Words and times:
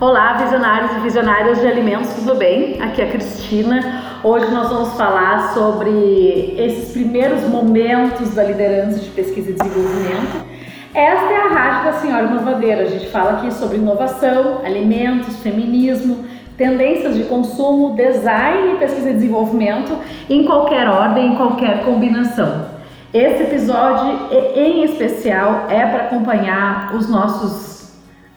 Olá, 0.00 0.32
visionários 0.32 0.92
e 0.96 1.00
visionárias 1.00 1.60
de 1.60 1.66
alimentos, 1.66 2.14
tudo 2.14 2.34
bem? 2.34 2.80
Aqui 2.80 3.02
é 3.02 3.04
a 3.04 3.10
Cristina. 3.10 4.02
Hoje 4.24 4.50
nós 4.50 4.70
vamos 4.70 4.94
falar 4.94 5.52
sobre 5.52 6.54
esses 6.56 6.90
primeiros 6.90 7.42
momentos 7.42 8.34
da 8.34 8.44
liderança 8.44 8.98
de 8.98 9.10
pesquisa 9.10 9.50
e 9.50 9.52
desenvolvimento. 9.52 10.46
Esta 10.94 11.26
é 11.26 11.36
a 11.36 11.48
rádio 11.48 11.92
da 11.92 11.98
Senhora 11.98 12.22
Inovadeira. 12.28 12.84
A 12.84 12.86
gente 12.86 13.08
fala 13.08 13.32
aqui 13.32 13.52
sobre 13.52 13.76
inovação, 13.76 14.62
alimentos, 14.64 15.36
feminismo, 15.40 16.24
tendências 16.56 17.14
de 17.14 17.24
consumo, 17.24 17.94
design, 17.94 18.78
pesquisa 18.78 19.10
e 19.10 19.12
desenvolvimento 19.12 19.94
em 20.30 20.46
qualquer 20.46 20.88
ordem, 20.88 21.34
em 21.34 21.36
qualquer 21.36 21.84
combinação. 21.84 22.70
Esse 23.12 23.42
episódio 23.42 24.18
em 24.56 24.82
especial 24.82 25.66
é 25.68 25.84
para 25.84 26.04
acompanhar 26.04 26.94
os 26.94 27.06
nossos 27.06 27.69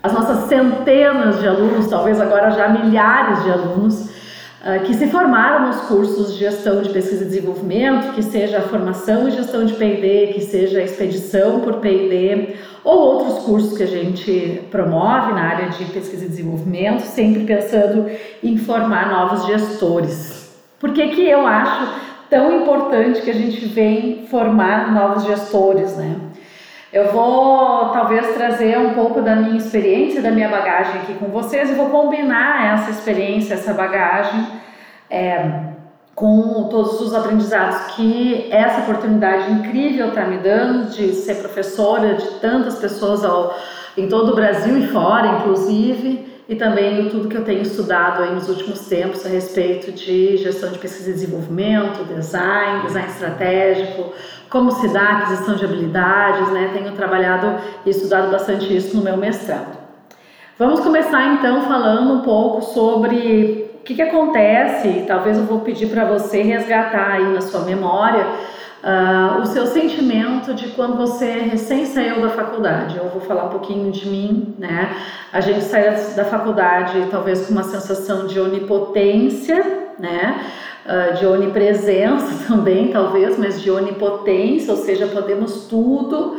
as 0.04 0.12
nossas 0.12 0.50
centenas 0.50 1.40
de 1.40 1.48
alunos, 1.48 1.88
talvez 1.88 2.20
agora 2.20 2.52
já 2.52 2.68
milhares 2.68 3.42
de 3.44 3.52
alunos, 3.52 4.02
uh, 4.02 4.84
que 4.84 4.94
se 4.94 5.08
formaram 5.08 5.68
nos 5.68 5.78
cursos 5.84 6.34
de 6.34 6.40
gestão 6.40 6.82
de 6.82 6.90
pesquisa 6.90 7.24
e 7.24 7.28
desenvolvimento, 7.28 8.14
que 8.14 8.22
seja 8.22 8.58
a 8.58 8.62
formação 8.64 9.30
e 9.30 9.32
gestão 9.32 9.64
de 9.64 9.74
P&D, 9.74 10.34
que 10.34 10.42
seja 10.42 10.80
a 10.80 10.84
expedição 10.84 11.62
por 11.62 11.76
P&D, 11.76 12.54
ou 12.84 13.00
outros 13.00 13.46
cursos 13.46 13.78
que 13.78 13.84
a 13.84 13.88
gente 13.88 14.68
promove 14.70 15.32
na 15.32 15.42
área 15.42 15.70
de 15.70 15.86
pesquisa 15.86 16.26
e 16.26 16.28
desenvolvimento, 16.28 17.00
sempre 17.04 17.46
pensando 17.46 18.06
em 18.44 18.58
formar 18.58 19.10
novos 19.10 19.46
gestores. 19.46 20.54
Por 20.82 20.92
que, 20.92 21.08
que 21.16 21.30
eu 21.30 21.48
acho 21.48 21.88
tão 22.30 22.62
importante 22.62 23.22
que 23.22 23.30
a 23.30 23.34
gente 23.34 23.66
vem 23.68 24.28
formar 24.28 24.92
novos 24.92 25.24
gestores, 25.24 25.96
né? 25.96 26.18
Eu 26.94 27.12
vou 27.12 27.90
talvez 27.90 28.36
trazer 28.36 28.78
um 28.78 28.94
pouco 28.94 29.20
da 29.20 29.36
minha 29.36 29.58
experiência, 29.58 30.22
da 30.22 30.30
minha 30.30 30.48
bagagem 30.48 31.02
aqui 31.02 31.16
com 31.16 31.26
vocês 31.26 31.72
e 31.72 31.74
vou 31.74 31.90
combinar 31.90 32.76
essa 32.76 32.92
experiência, 32.92 33.56
essa 33.56 33.74
bagagem 33.74 34.46
é, 35.10 35.44
com 36.14 36.68
todos 36.70 37.02
os 37.02 37.16
aprendizados 37.16 37.96
que 37.96 38.48
essa 38.52 38.82
oportunidade 38.82 39.52
incrível 39.52 40.10
está 40.10 40.24
me 40.26 40.38
dando 40.38 40.92
de 40.92 41.14
ser 41.14 41.38
professora 41.38 42.14
de 42.14 42.28
tantas 42.40 42.76
pessoas 42.76 43.26
ao, 43.26 43.58
em 43.98 44.08
todo 44.08 44.32
o 44.32 44.36
Brasil 44.36 44.78
e 44.78 44.86
fora, 44.90 45.40
inclusive, 45.40 46.32
e 46.48 46.56
também 46.56 47.10
tudo 47.10 47.30
que 47.30 47.38
eu 47.38 47.44
tenho 47.44 47.62
estudado 47.62 48.24
aí 48.24 48.34
nos 48.34 48.50
últimos 48.50 48.82
tempos 48.88 49.26
a 49.26 49.30
respeito 49.30 49.92
de 49.92 50.38
gestão 50.38 50.72
de 50.72 50.80
pesquisa 50.80 51.10
e 51.10 51.14
desenvolvimento, 51.14 52.04
design, 52.04 52.84
design 52.86 53.08
estratégico, 53.08 54.14
como 54.50 54.72
se 54.72 54.88
dá 54.90 55.02
a 55.02 55.18
aquisição 55.20 55.56
de 55.56 55.64
habilidades, 55.64 56.50
né? 56.50 56.72
Tenho 56.74 56.92
trabalhado 56.92 57.56
e 57.86 57.90
estudado 57.90 58.30
bastante 58.30 58.76
isso 58.76 58.96
no 58.98 59.04
meu 59.04 59.16
mestrado. 59.16 59.78
Vamos 60.60 60.82
começar 60.82 61.34
então 61.34 61.62
falando 61.64 62.14
um 62.14 62.22
pouco 62.22 62.62
sobre 62.62 63.70
o 63.80 63.84
que, 63.84 63.96
que 63.96 64.02
acontece, 64.02 65.06
talvez 65.08 65.38
eu 65.38 65.46
vou 65.46 65.62
pedir 65.62 65.88
para 65.88 66.06
você 66.06 66.42
resgatar 66.42 67.12
aí 67.12 67.34
na 67.34 67.42
sua 67.42 67.62
memória 67.62 68.26
uh, 68.84 69.42
o 69.42 69.46
seu 69.46 69.66
sentimento 69.66 70.54
de 70.54 70.70
quando 70.70 70.98
você 70.98 71.32
recém 71.32 71.86
saiu 71.86 72.22
da 72.22 72.30
faculdade. 72.30 72.98
Eu 72.98 73.10
vou 73.10 73.22
falar 73.22 73.46
um 73.46 73.50
pouquinho 73.50 73.92
de 73.92 74.08
mim, 74.08 74.54
né? 74.60 74.96
A 75.32 75.40
gente 75.40 75.62
sai 75.62 75.96
da 76.16 76.26
faculdade 76.26 77.08
talvez 77.10 77.48
com 77.48 77.54
uma 77.54 77.64
sensação 77.64 78.28
de 78.28 78.40
onipotência, 78.40 79.92
né? 79.98 80.40
uh, 80.86 81.18
de 81.18 81.26
onipresença 81.26 82.46
também, 82.48 82.90
talvez, 82.90 83.38
mas 83.38 83.62
de 83.62 83.72
onipotência, 83.72 84.74
ou 84.74 84.80
seja, 84.80 85.08
podemos 85.08 85.66
tudo. 85.68 86.38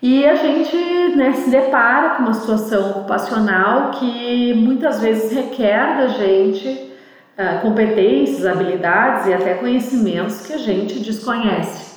E 0.00 0.24
a 0.24 0.36
gente 0.36 0.76
né, 1.16 1.32
se 1.32 1.50
depara 1.50 2.10
com 2.10 2.22
uma 2.22 2.34
situação 2.34 2.90
ocupacional 2.90 3.90
que 3.92 4.54
muitas 4.54 5.00
vezes 5.00 5.32
requer 5.32 5.98
da 5.98 6.06
gente 6.08 6.87
uh, 7.38 7.60
competências, 7.62 8.44
habilidades 8.44 9.26
e 9.26 9.32
até 9.32 9.54
conhecimentos 9.54 10.46
que 10.46 10.52
a 10.52 10.58
gente 10.58 10.98
desconhece. 10.98 11.96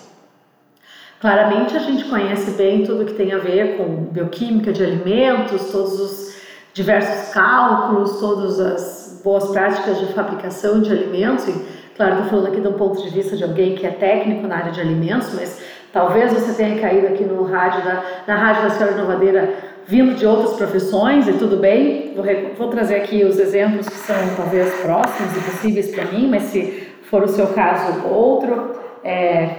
Claramente 1.19 1.75
a 1.75 1.79
gente 1.79 2.05
conhece 2.05 2.51
bem 2.51 2.83
tudo 2.83 3.05
que 3.05 3.13
tem 3.13 3.31
a 3.33 3.37
ver 3.37 3.77
com 3.77 4.05
bioquímica 4.05 4.71
de 4.71 4.83
alimentos, 4.83 5.71
todos 5.71 5.99
os 5.99 6.41
diversos 6.73 7.33
cálculos, 7.33 8.19
todas 8.19 8.59
as 8.59 9.21
boas 9.23 9.51
práticas 9.51 9.99
de 9.99 10.13
fabricação 10.13 10.81
de 10.81 10.91
alimentos, 10.91 11.47
e 11.47 11.65
claro, 11.95 12.13
estou 12.13 12.29
falando 12.29 12.47
aqui 12.47 12.61
de 12.61 12.67
um 12.67 12.73
ponto 12.73 13.03
de 13.03 13.09
vista 13.09 13.35
de 13.35 13.43
alguém 13.43 13.75
que 13.75 13.85
é 13.85 13.91
técnico 13.91 14.47
na 14.47 14.55
área 14.55 14.71
de 14.71 14.81
alimentos, 14.81 15.31
mas 15.35 15.61
talvez 15.93 16.33
você 16.33 16.53
tenha 16.53 16.81
caído 16.81 17.07
aqui 17.07 17.23
no 17.23 17.43
rádio 17.43 17.83
da, 17.83 18.03
na 18.25 18.35
rádio 18.35 18.63
da 18.63 18.69
Senhora 18.71 18.95
Inovadeira 18.95 19.53
vindo 19.91 20.15
de 20.15 20.25
outras 20.25 20.53
profissões 20.53 21.27
e 21.27 21.33
tudo 21.33 21.57
bem, 21.57 22.13
vou, 22.15 22.23
vou 22.57 22.69
trazer 22.69 22.95
aqui 22.95 23.25
os 23.25 23.37
exemplos 23.37 23.89
que 23.89 23.95
são 23.95 24.15
talvez 24.37 24.73
próximos 24.75 25.35
e 25.35 25.39
possíveis 25.41 25.93
para 25.93 26.05
mim, 26.05 26.29
mas 26.29 26.43
se 26.43 26.87
for 27.09 27.23
o 27.23 27.27
seu 27.27 27.47
caso 27.47 28.07
outro, 28.07 28.71
é, 29.03 29.49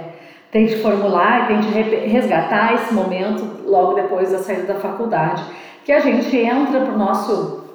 tente 0.50 0.76
formular 0.76 1.50
e 1.50 1.54
tente 1.54 1.68
resgatar 2.08 2.76
esse 2.76 2.94
momento 2.94 3.46
logo 3.66 3.92
depois 3.92 4.32
da 4.32 4.38
saída 4.38 4.72
da 4.72 4.76
faculdade, 4.76 5.44
que 5.84 5.92
a 5.92 6.00
gente 6.00 6.34
entra 6.34 6.80
para 6.80 6.94
o 6.94 6.98
nosso 6.98 7.66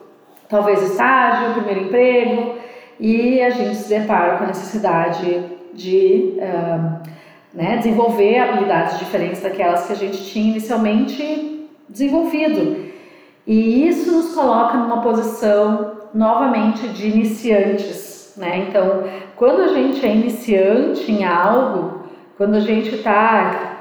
talvez 0.50 0.82
estágio, 0.82 1.54
primeiro 1.54 1.82
emprego, 1.82 2.56
e 3.00 3.40
a 3.40 3.52
gente 3.52 3.76
se 3.76 3.88
depara 3.88 4.38
com 4.38 4.46
a 4.46 4.48
necessidade 4.48 5.44
de 5.76 6.40
uh, 6.40 7.08
né, 7.54 7.78
desenvolver 7.78 8.40
habilidades 8.40 8.98
diferentes 8.98 9.44
daquelas 9.44 9.86
que 9.86 9.94
a 9.94 9.96
gente 9.96 10.26
tinha 10.26 10.50
inicialmente 10.50 11.57
desenvolvido. 11.90 12.88
E 13.46 13.88
isso 13.88 14.12
nos 14.12 14.34
coloca 14.34 14.78
numa 14.78 15.02
posição 15.02 15.98
novamente 16.14 16.88
de 16.90 17.08
iniciantes. 17.08 18.34
Né? 18.36 18.68
Então, 18.70 19.04
quando 19.36 19.62
a 19.62 19.68
gente 19.68 20.06
é 20.06 20.14
iniciante 20.14 21.12
em 21.12 21.24
algo, 21.24 22.04
quando 22.38 22.56
a 22.56 22.60
gente 22.60 22.96
está, 22.96 23.80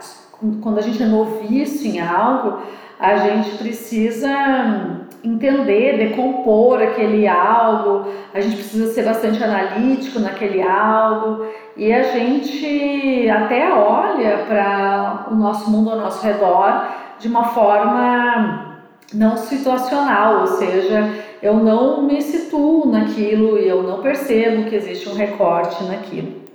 quando 0.63 0.79
a 0.79 0.83
gente 0.83 1.03
é 1.03 1.07
noviço 1.07 1.87
em 1.87 2.01
algo, 2.01 2.63
a 2.99 3.17
gente 3.17 3.59
precisa 3.59 5.07
entender, 5.23 5.99
decompor 5.99 6.81
aquele 6.81 7.27
algo, 7.27 8.11
a 8.33 8.41
gente 8.41 8.57
precisa 8.57 8.93
ser 8.93 9.05
bastante 9.05 9.43
analítico 9.43 10.21
naquele 10.21 10.63
algo 10.63 11.45
e 11.77 11.93
a 11.93 12.05
gente 12.05 13.29
até 13.29 13.71
olha 13.73 14.45
para 14.49 15.27
o 15.31 15.35
nosso 15.35 15.71
mundo 15.71 15.91
ao 15.91 15.99
nosso 15.99 16.25
redor 16.25 16.87
de 17.19 17.29
uma 17.29 17.45
forma 17.45 18.83
não 19.13 19.37
situacional, 19.37 20.41
ou 20.41 20.47
seja, 20.47 21.09
eu 21.43 21.55
não 21.55 22.03
me 22.03 22.21
situo 22.21 22.87
naquilo 22.87 23.59
e 23.59 23.69
eu 23.69 23.83
não 23.83 24.01
percebo 24.01 24.69
que 24.69 24.75
existe 24.75 25.09
um 25.09 25.15
recorte 25.15 25.83
naquilo. 25.85 26.47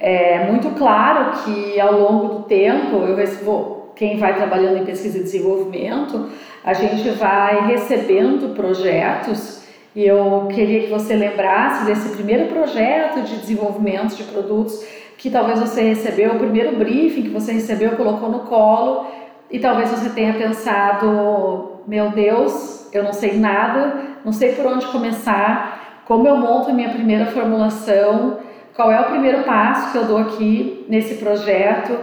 É 0.00 0.46
muito 0.50 0.70
claro 0.70 1.42
que 1.42 1.78
ao 1.78 1.92
longo 1.92 2.34
do 2.34 2.42
tempo 2.44 2.96
eu 2.96 3.14
recebo, 3.14 3.92
quem 3.94 4.16
vai 4.18 4.34
trabalhando 4.34 4.78
em 4.78 4.84
pesquisa 4.84 5.18
e 5.18 5.22
desenvolvimento, 5.22 6.28
a 6.64 6.72
gente 6.72 7.08
vai 7.10 7.66
recebendo 7.66 8.54
projetos 8.54 9.62
e 9.94 10.06
eu 10.06 10.48
queria 10.52 10.80
que 10.80 10.90
você 10.90 11.14
lembrasse 11.14 11.84
desse 11.84 12.08
primeiro 12.16 12.46
projeto 12.46 13.20
de 13.20 13.36
desenvolvimento 13.36 14.16
de 14.16 14.24
produtos 14.24 14.82
que 15.18 15.30
talvez 15.30 15.60
você 15.60 15.82
recebeu, 15.82 16.32
o 16.32 16.38
primeiro 16.38 16.76
briefing 16.76 17.22
que 17.22 17.28
você 17.28 17.52
recebeu, 17.52 17.92
colocou 17.92 18.28
no 18.28 18.40
colo 18.40 19.06
e 19.52 19.58
talvez 19.58 19.90
você 19.90 20.08
tenha 20.08 20.32
pensado: 20.32 21.82
meu 21.86 22.10
Deus, 22.10 22.88
eu 22.92 23.04
não 23.04 23.12
sei 23.12 23.38
nada, 23.38 23.94
não 24.24 24.32
sei 24.32 24.54
por 24.54 24.66
onde 24.66 24.86
começar, 24.86 26.02
como 26.06 26.26
eu 26.26 26.36
monto 26.36 26.70
a 26.70 26.72
minha 26.72 26.88
primeira 26.88 27.26
formulação, 27.26 28.38
qual 28.74 28.90
é 28.90 29.00
o 29.00 29.10
primeiro 29.10 29.44
passo 29.44 29.92
que 29.92 29.98
eu 29.98 30.06
dou 30.06 30.18
aqui 30.18 30.86
nesse 30.88 31.16
projeto, 31.16 31.98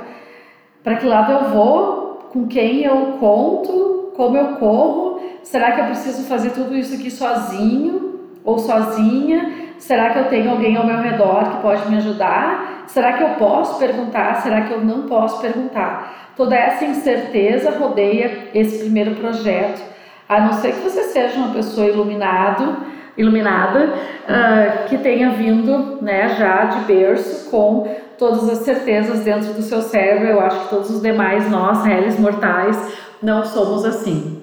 para 0.84 0.96
que 0.96 1.06
lado 1.06 1.32
eu 1.32 1.50
vou, 1.50 2.30
com 2.32 2.48
quem 2.48 2.84
eu 2.84 3.18
conto 3.20 4.14
como 4.16 4.38
eu 4.38 4.58
corro? 4.58 5.22
Será 5.44 5.72
que 5.72 5.82
eu 5.82 5.86
preciso 5.86 6.28
fazer 6.28 6.52
tudo 6.52 6.76
isso 6.76 6.94
aqui 6.94 7.10
sozinho 7.10 8.20
ou 8.44 8.60
sozinha? 8.60 9.74
Será 9.78 10.10
que 10.10 10.20
eu 10.20 10.26
tenho 10.26 10.52
alguém 10.52 10.76
ao 10.76 10.86
meu 10.86 11.00
redor 11.00 11.52
que 11.52 11.62
pode 11.62 11.90
me 11.90 11.96
ajudar? 11.98 12.84
Será 12.88 13.14
que 13.14 13.24
eu 13.24 13.30
posso 13.36 13.80
perguntar? 13.80 14.42
Será 14.42 14.62
que 14.62 14.74
eu 14.74 14.82
não 14.82 15.04
posso 15.04 15.40
perguntar? 15.40 16.29
Toda 16.40 16.56
essa 16.56 16.86
incerteza 16.86 17.70
rodeia 17.72 18.48
esse 18.54 18.80
primeiro 18.80 19.14
projeto, 19.16 19.84
a 20.30 20.40
não 20.40 20.54
ser 20.54 20.72
que 20.72 20.80
você 20.80 21.04
seja 21.04 21.36
uma 21.36 21.54
pessoa 21.54 21.86
iluminado, 21.86 22.78
iluminada, 23.18 23.90
uh, 23.90 24.88
que 24.88 24.98
tenha 25.00 25.32
vindo 25.32 26.02
né, 26.02 26.30
já 26.38 26.64
de 26.64 26.86
berço 26.86 27.50
com 27.52 27.94
todas 28.18 28.48
as 28.48 28.60
certezas 28.60 29.20
dentro 29.20 29.52
do 29.52 29.62
seu 29.62 29.82
cérebro. 29.82 30.30
Eu 30.30 30.40
acho 30.40 30.62
que 30.62 30.70
todos 30.70 30.90
os 30.90 31.02
demais, 31.02 31.52
nós, 31.52 31.84
réis 31.84 32.18
mortais, 32.18 32.98
não 33.22 33.44
somos 33.44 33.84
assim. 33.84 34.42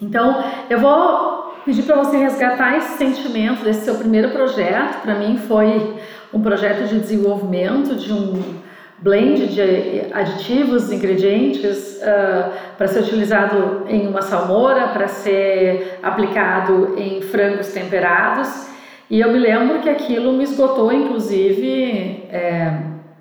Então, 0.00 0.42
eu 0.70 0.80
vou 0.80 1.52
pedir 1.62 1.82
para 1.82 1.96
você 1.96 2.16
resgatar 2.16 2.78
esse 2.78 2.96
sentimento 2.96 3.62
desse 3.62 3.84
seu 3.84 3.96
primeiro 3.96 4.30
projeto. 4.30 5.02
Para 5.02 5.16
mim, 5.16 5.36
foi 5.36 5.94
um 6.32 6.40
projeto 6.40 6.88
de 6.88 6.98
desenvolvimento 6.98 7.94
de 7.96 8.14
um 8.14 8.66
blend 9.00 9.46
de 9.48 10.12
aditivos, 10.12 10.90
ingredientes 10.92 12.00
uh, 12.02 12.50
para 12.76 12.88
ser 12.88 13.00
utilizado 13.00 13.84
em 13.88 14.06
uma 14.06 14.22
salmoura, 14.22 14.88
para 14.88 15.06
ser 15.06 15.98
aplicado 16.02 16.94
em 16.96 17.22
frangos 17.22 17.68
temperados. 17.68 18.68
E 19.10 19.20
eu 19.20 19.32
me 19.32 19.38
lembro 19.38 19.80
que 19.80 19.88
aquilo 19.88 20.32
me 20.32 20.44
esgotou, 20.44 20.92
inclusive, 20.92 22.26
é, 22.30 22.74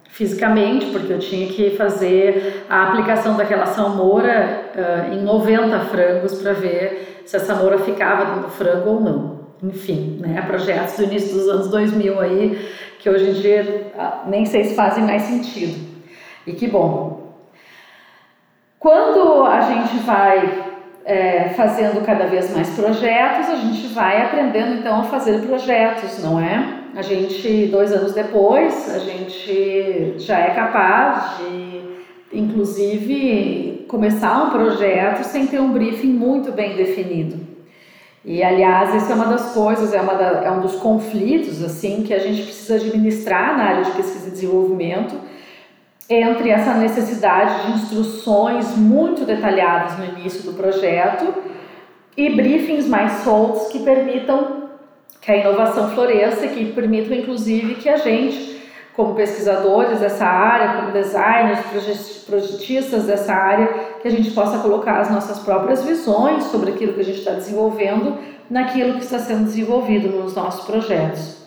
fisicamente, 0.09 0.87
porque 0.87 1.13
eu 1.13 1.19
tinha 1.19 1.47
que 1.47 1.69
fazer 1.77 2.65
a 2.69 2.89
aplicação 2.89 3.37
daquela 3.37 3.65
salmoura 3.65 4.63
uh, 4.75 5.13
em 5.13 5.21
90 5.21 5.79
frangos 5.85 6.41
para 6.41 6.53
ver 6.53 7.21
se 7.25 7.37
a 7.37 7.39
salmoura 7.39 7.77
ficava 7.79 8.25
dentro 8.25 8.41
do 8.41 8.49
frango 8.49 8.89
ou 8.89 8.99
não. 8.99 9.37
Enfim, 9.63 10.17
né, 10.19 10.43
projetos 10.45 10.97
do 10.97 11.03
início 11.03 11.33
dos 11.33 11.47
anos 11.47 11.69
2000 11.69 12.19
aí 12.19 12.69
que 12.99 13.09
hoje 13.09 13.29
em 13.29 13.33
dia 13.33 13.91
ah, 13.97 14.23
nem 14.27 14.45
sei 14.45 14.63
se 14.63 14.75
fazem 14.75 15.03
mais 15.03 15.23
sentido. 15.23 15.87
E 16.45 16.53
que 16.53 16.67
bom. 16.67 17.33
Quando 18.79 19.43
a 19.43 19.61
gente 19.61 19.97
vai 20.05 20.63
é, 21.03 21.49
fazendo 21.49 22.05
cada 22.05 22.27
vez 22.27 22.53
mais 22.53 22.69
projetos, 22.71 23.49
a 23.49 23.55
gente 23.55 23.87
vai 23.87 24.21
aprendendo 24.21 24.75
então 24.75 24.99
a 24.99 25.03
fazer 25.03 25.39
projetos, 25.41 26.21
não 26.21 26.39
é? 26.39 26.83
A 26.95 27.01
gente, 27.01 27.67
dois 27.67 27.93
anos 27.93 28.13
depois, 28.13 28.93
a 28.93 28.99
gente 28.99 30.15
já 30.17 30.39
é 30.39 30.49
capaz 30.51 31.37
de, 31.37 31.81
inclusive, 32.33 33.85
começar 33.87 34.43
um 34.43 34.49
projeto 34.49 35.23
sem 35.23 35.47
ter 35.47 35.61
um 35.61 35.71
briefing 35.71 36.11
muito 36.11 36.51
bem 36.51 36.75
definido. 36.75 37.46
E 38.29 38.43
aliás, 38.43 38.93
isso 38.93 39.09
é 39.09 39.15
uma 39.15 39.27
das 39.27 39.53
coisas, 39.53 39.93
é, 39.93 40.01
uma 40.01 40.13
da, 40.13 40.43
é 40.43 40.51
um 40.51 40.59
dos 40.59 40.75
conflitos 40.75 41.63
assim 41.63 42.03
que 42.03 42.13
a 42.13 42.19
gente 42.19 42.43
precisa 42.43 42.75
administrar 42.75 43.57
na 43.57 43.63
área 43.63 43.85
de 43.85 43.91
pesquisa 43.91 44.27
e 44.27 44.31
desenvolvimento 44.31 45.15
entre 46.09 46.49
essa 46.49 46.73
necessidade 46.73 47.65
de 47.65 47.71
instruções 47.77 48.75
muito 48.75 49.23
detalhadas 49.23 49.97
no 49.97 50.03
início 50.03 50.43
do 50.43 50.57
projeto 50.57 51.33
e 52.17 52.29
briefings 52.29 52.85
mais 52.85 53.23
soltos 53.23 53.69
que 53.69 53.79
permitam 53.79 54.71
que 55.21 55.31
a 55.31 55.37
inovação 55.37 55.91
floresça, 55.91 56.49
que 56.49 56.73
permitam 56.73 57.15
inclusive 57.17 57.75
que 57.75 57.87
a 57.87 57.95
gente, 57.95 58.61
como 58.93 59.15
pesquisadores 59.15 60.01
dessa 60.01 60.25
área, 60.25 60.81
como 60.81 60.91
designers, 60.91 62.25
projetistas 62.27 63.05
dessa 63.05 63.33
área, 63.33 63.86
que 64.01 64.07
a 64.07 64.11
gente 64.11 64.31
possa 64.31 64.59
colocar 64.59 64.99
as 64.99 65.11
nossas 65.11 65.39
próprias 65.39 65.83
visões 65.83 66.43
sobre 66.45 66.71
aquilo 66.71 66.93
que 66.93 67.01
a 67.01 67.05
gente 67.05 67.19
está 67.19 67.31
desenvolvendo 67.31 68.17
naquilo 68.49 68.93
que 68.93 69.03
está 69.03 69.19
sendo 69.19 69.45
desenvolvido 69.45 70.09
nos 70.09 70.35
nossos 70.35 70.65
projetos. 70.65 71.37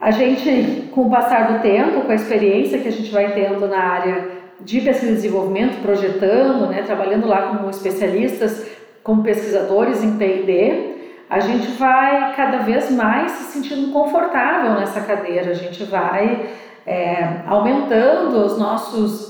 A 0.00 0.10
gente, 0.10 0.88
com 0.92 1.02
o 1.02 1.10
passar 1.10 1.52
do 1.52 1.62
tempo, 1.62 2.02
com 2.02 2.12
a 2.12 2.14
experiência 2.14 2.78
que 2.78 2.88
a 2.88 2.92
gente 2.92 3.10
vai 3.10 3.32
tendo 3.34 3.68
na 3.68 3.78
área 3.78 4.28
de 4.60 4.80
pesquisa 4.80 5.12
e 5.12 5.14
desenvolvimento, 5.16 5.82
projetando, 5.82 6.66
né, 6.68 6.82
trabalhando 6.82 7.26
lá 7.26 7.42
como 7.48 7.68
especialistas, 7.68 8.66
como 9.02 9.22
pesquisadores 9.22 10.02
em 10.02 10.16
P&D, 10.16 11.00
a 11.28 11.40
gente 11.40 11.68
vai 11.72 12.34
cada 12.34 12.58
vez 12.58 12.90
mais 12.90 13.32
se 13.32 13.52
sentindo 13.52 13.92
confortável 13.92 14.74
nessa 14.74 15.00
cadeira, 15.00 15.50
a 15.50 15.54
gente 15.54 15.84
vai 15.84 16.46
é, 16.86 17.42
aumentando 17.46 18.44
os 18.44 18.58
nossos 18.58 19.29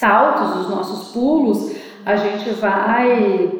saltos, 0.00 0.62
os 0.62 0.70
nossos 0.70 1.12
pulos, 1.12 1.76
a 2.06 2.16
gente 2.16 2.50
vai 2.52 3.52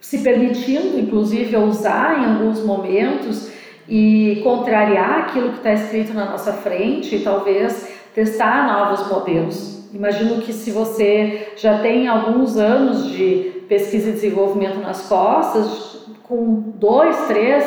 se 0.00 0.18
permitindo, 0.18 0.98
inclusive, 0.98 1.56
usar 1.56 2.20
em 2.20 2.24
alguns 2.24 2.64
momentos 2.64 3.48
e 3.88 4.40
contrariar 4.42 5.20
aquilo 5.20 5.50
que 5.50 5.58
está 5.58 5.72
escrito 5.72 6.12
na 6.12 6.24
nossa 6.24 6.52
frente 6.52 7.14
e 7.14 7.20
talvez 7.20 7.96
testar 8.12 8.66
novos 8.66 9.08
modelos. 9.08 9.88
Imagino 9.94 10.42
que 10.42 10.52
se 10.52 10.72
você 10.72 11.52
já 11.56 11.78
tem 11.78 12.08
alguns 12.08 12.56
anos 12.56 13.08
de 13.10 13.62
pesquisa 13.68 14.10
e 14.10 14.12
desenvolvimento 14.12 14.80
nas 14.80 15.08
costas, 15.08 16.06
com 16.24 16.72
dois, 16.74 17.16
três, 17.28 17.64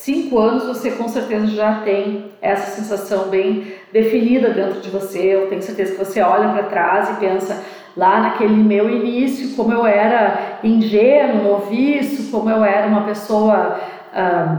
cinco 0.00 0.38
anos 0.38 0.66
você 0.66 0.90
com 0.92 1.08
certeza 1.08 1.46
já 1.48 1.80
tem 1.80 2.32
essa 2.40 2.70
sensação 2.70 3.28
bem 3.28 3.74
definida 3.92 4.50
dentro 4.50 4.80
de 4.80 4.88
você. 4.88 5.18
Eu 5.18 5.48
tenho 5.48 5.62
certeza 5.62 5.92
que 5.92 5.98
você 5.98 6.22
olha 6.22 6.48
para 6.48 6.62
trás 6.64 7.10
e 7.10 7.20
pensa 7.20 7.62
lá 7.96 8.20
naquele 8.20 8.54
meu 8.54 8.88
início, 8.88 9.54
como 9.54 9.72
eu 9.72 9.86
era 9.86 10.58
ingênuo, 10.64 11.44
noviço, 11.44 12.30
como 12.30 12.48
eu 12.48 12.64
era 12.64 12.86
uma 12.86 13.02
pessoa 13.02 13.78
ah, 14.14 14.56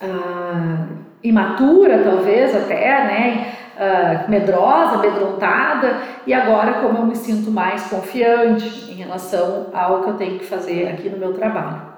ah, 0.00 0.86
imatura, 1.22 2.02
talvez 2.02 2.54
até, 2.56 3.04
né? 3.04 3.50
Uh, 3.74 4.30
medrosa, 4.30 4.94
amedrontada, 4.94 5.96
e 6.24 6.32
agora 6.32 6.74
como 6.74 6.98
eu 6.98 7.06
me 7.06 7.16
sinto 7.16 7.50
mais 7.50 7.82
confiante 7.88 8.88
em 8.88 8.94
relação 8.94 9.66
ao 9.74 10.04
que 10.04 10.10
eu 10.10 10.14
tenho 10.14 10.38
que 10.38 10.44
fazer 10.44 10.90
aqui 10.90 11.10
no 11.10 11.18
meu 11.18 11.32
trabalho. 11.32 11.93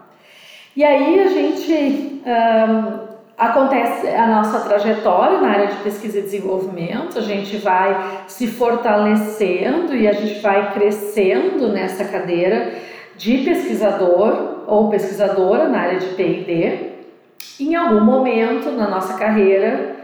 E 0.77 0.85
aí 0.85 1.21
a 1.21 1.29
gente 1.29 2.23
um, 2.27 3.07
acontece 3.39 4.09
a 4.09 4.27
nossa 4.27 4.61
trajetória 4.61 5.41
na 5.41 5.49
área 5.49 5.67
de 5.69 5.77
pesquisa 5.77 6.19
e 6.19 6.23
desenvolvimento, 6.23 7.19
a 7.19 7.23
gente 7.23 7.57
vai 7.57 8.25
se 8.29 8.47
fortalecendo 8.47 9.97
e 9.97 10.07
a 10.07 10.13
gente 10.13 10.39
vai 10.41 10.75
crescendo 10.75 11.69
nessa 11.69 12.05
cadeira 12.05 12.75
de 13.17 13.39
pesquisador 13.39 14.65
ou 14.67 14.91
pesquisadora 14.91 15.67
na 15.67 15.79
área 15.79 15.99
de 15.99 16.09
P&D. 16.09 16.91
Em 17.59 17.75
algum 17.75 18.05
momento 18.05 18.71
na 18.71 18.87
nossa 18.87 19.15
carreira 19.15 19.97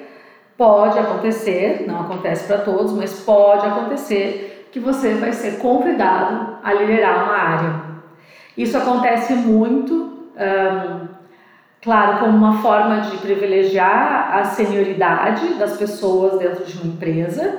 pode 0.56 0.98
acontecer, 0.98 1.84
não 1.86 2.00
acontece 2.00 2.46
para 2.46 2.56
todos, 2.56 2.94
mas 2.94 3.20
pode 3.20 3.66
acontecer 3.66 4.68
que 4.72 4.80
você 4.80 5.12
vai 5.12 5.34
ser 5.34 5.58
convidado 5.58 6.56
a 6.64 6.72
liderar 6.72 7.24
uma 7.24 7.36
área. 7.36 7.92
Isso 8.56 8.78
acontece 8.78 9.34
muito 9.34 10.11
um, 10.36 11.08
claro, 11.82 12.20
como 12.20 12.36
uma 12.36 12.62
forma 12.62 13.00
de 13.00 13.16
privilegiar 13.18 14.36
a 14.36 14.44
senioridade 14.44 15.54
das 15.54 15.76
pessoas 15.76 16.38
dentro 16.38 16.64
de 16.64 16.78
uma 16.78 16.92
empresa, 16.92 17.56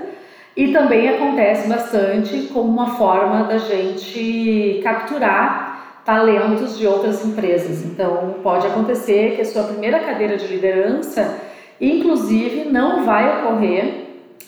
e 0.56 0.72
também 0.72 1.10
acontece 1.10 1.68
bastante 1.68 2.50
como 2.54 2.70
uma 2.70 2.96
forma 2.96 3.44
da 3.46 3.58
gente 3.58 4.80
capturar 4.84 6.01
talentos 6.06 6.77
de 6.77 6.86
outras 6.86 7.25
empresas. 7.25 7.84
Então, 7.86 8.36
pode 8.44 8.68
acontecer 8.68 9.36
que 9.36 9.42
a 9.42 9.46
sua 9.46 9.63
primeira 9.63 10.00
cadeira 10.00 10.38
de 10.38 10.46
liderança, 10.48 11.39
inclusive, 11.82 12.65
não 12.65 13.03
vai 13.03 13.39
ocorrer 13.39 14.03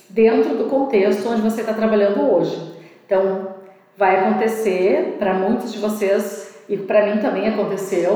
dentro 0.09 0.55
do 0.55 0.65
contexto 0.65 1.27
onde 1.27 1.41
você 1.41 1.61
está 1.61 1.73
trabalhando 1.73 2.21
hoje. 2.31 2.73
Então, 3.05 3.55
vai 3.97 4.19
acontecer 4.19 5.15
para 5.17 5.33
muitos 5.33 5.73
de 5.73 5.79
vocês 5.79 6.44
e 6.67 6.77
para 6.77 7.05
mim 7.05 7.19
também 7.19 7.47
aconteceu 7.47 8.13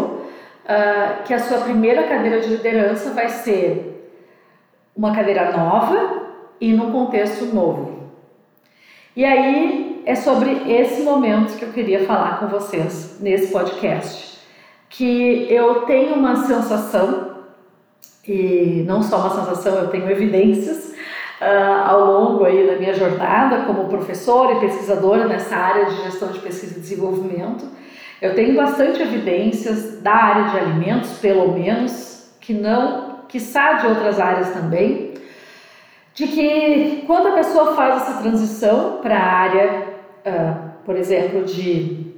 uh, 0.65 1.23
que 1.25 1.33
a 1.33 1.39
sua 1.39 1.59
primeira 1.59 2.03
cadeira 2.03 2.39
de 2.39 2.49
liderança 2.49 3.11
vai 3.11 3.29
ser 3.29 4.11
uma 4.95 5.15
cadeira 5.15 5.51
nova 5.51 6.27
e 6.59 6.73
num 6.73 6.91
contexto 6.91 7.45
novo. 7.45 8.09
E 9.15 9.23
aí 9.25 10.03
é 10.05 10.15
sobre 10.15 10.71
esse 10.71 11.01
momento 11.01 11.57
que 11.57 11.63
eu 11.63 11.71
queria 11.71 12.05
falar 12.05 12.39
com 12.39 12.47
vocês 12.47 13.19
nesse 13.21 13.51
podcast, 13.51 14.39
que 14.89 15.47
eu 15.49 15.81
tenho 15.81 16.15
uma 16.15 16.45
sensação 16.45 17.29
e 18.27 18.83
não 18.85 19.01
só 19.01 19.17
uma 19.17 19.29
sensação, 19.31 19.75
eu 19.75 19.87
tenho 19.87 20.09
evidências 20.09 20.93
uh, 21.41 21.87
ao 21.87 22.05
longo 22.05 22.45
aí 22.45 22.67
da 22.67 22.75
minha 22.75 22.93
jornada 22.93 23.63
como 23.65 23.87
professora 23.87 24.53
e 24.53 24.59
pesquisadora 24.59 25.27
nessa 25.27 25.55
área 25.55 25.85
de 25.85 26.03
gestão 26.03 26.29
de 26.29 26.39
pesquisa 26.39 26.77
e 26.77 26.81
desenvolvimento, 26.81 27.65
eu 28.21 28.35
tenho 28.35 28.55
bastante 28.55 29.01
evidências 29.01 30.01
da 30.01 30.13
área 30.13 30.49
de 30.49 30.57
alimentos, 30.57 31.17
pelo 31.19 31.53
menos, 31.53 32.29
que 32.41 32.53
não, 32.53 33.19
que 33.27 33.39
de 33.39 33.87
outras 33.87 34.19
áreas 34.19 34.49
também, 34.51 35.13
de 36.13 36.27
que 36.27 37.03
quando 37.07 37.27
a 37.27 37.31
pessoa 37.31 37.75
faz 37.75 38.01
essa 38.01 38.21
transição 38.21 38.99
para 39.01 39.17
a 39.17 39.23
área, 39.23 39.87
uh, 40.25 40.69
por 40.83 40.95
exemplo, 40.95 41.45
de 41.45 42.09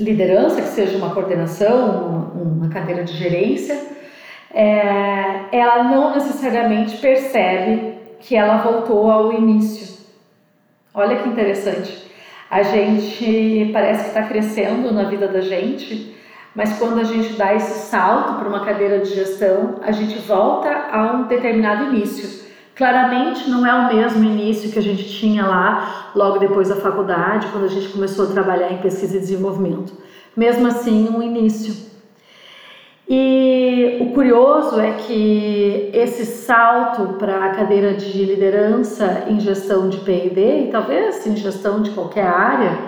liderança, 0.00 0.60
que 0.60 0.68
seja 0.68 0.96
uma 0.96 1.14
coordenação, 1.14 2.32
uma, 2.34 2.42
uma 2.42 2.68
cadeira 2.68 3.04
de 3.04 3.12
gerência, 3.12 3.78
é, 4.52 5.44
ela 5.52 5.84
não 5.84 6.14
necessariamente 6.14 6.96
percebe 6.96 7.94
que 8.20 8.34
ela 8.34 8.58
voltou 8.58 9.10
ao 9.10 9.32
início. 9.32 9.98
Olha 10.94 11.16
que 11.16 11.28
interessante. 11.28 12.07
A 12.50 12.62
gente 12.62 13.70
parece 13.72 14.04
que 14.04 14.08
está 14.08 14.22
crescendo 14.22 14.92
na 14.92 15.04
vida 15.04 15.28
da 15.28 15.40
gente, 15.40 16.16
mas 16.54 16.78
quando 16.78 16.98
a 16.98 17.04
gente 17.04 17.34
dá 17.34 17.54
esse 17.54 17.88
salto 17.88 18.38
para 18.38 18.48
uma 18.48 18.64
cadeira 18.64 19.00
de 19.00 19.14
gestão, 19.14 19.80
a 19.82 19.92
gente 19.92 20.18
volta 20.20 20.68
a 20.90 21.12
um 21.12 21.24
determinado 21.24 21.94
início. 21.94 22.48
Claramente 22.74 23.50
não 23.50 23.66
é 23.66 23.74
o 23.74 23.94
mesmo 23.94 24.24
início 24.24 24.70
que 24.70 24.78
a 24.78 24.82
gente 24.82 25.04
tinha 25.08 25.44
lá 25.44 26.10
logo 26.14 26.38
depois 26.38 26.68
da 26.68 26.76
faculdade, 26.76 27.48
quando 27.48 27.64
a 27.64 27.68
gente 27.68 27.88
começou 27.88 28.26
a 28.26 28.30
trabalhar 28.30 28.72
em 28.72 28.78
pesquisa 28.78 29.16
e 29.16 29.20
desenvolvimento. 29.20 29.92
Mesmo 30.36 30.68
assim, 30.68 31.08
um 31.08 31.22
início. 31.22 31.87
E 33.10 33.96
o 34.02 34.12
curioso 34.12 34.78
é 34.78 34.92
que 34.92 35.90
esse 35.94 36.26
salto 36.26 37.14
para 37.14 37.46
a 37.46 37.54
cadeira 37.54 37.94
de 37.94 38.22
liderança 38.22 39.24
em 39.28 39.40
gestão 39.40 39.88
de 39.88 39.96
P&D 39.98 40.64
e 40.64 40.70
talvez 40.70 41.26
em 41.26 41.34
gestão 41.34 41.80
de 41.80 41.90
qualquer 41.92 42.26
área, 42.26 42.78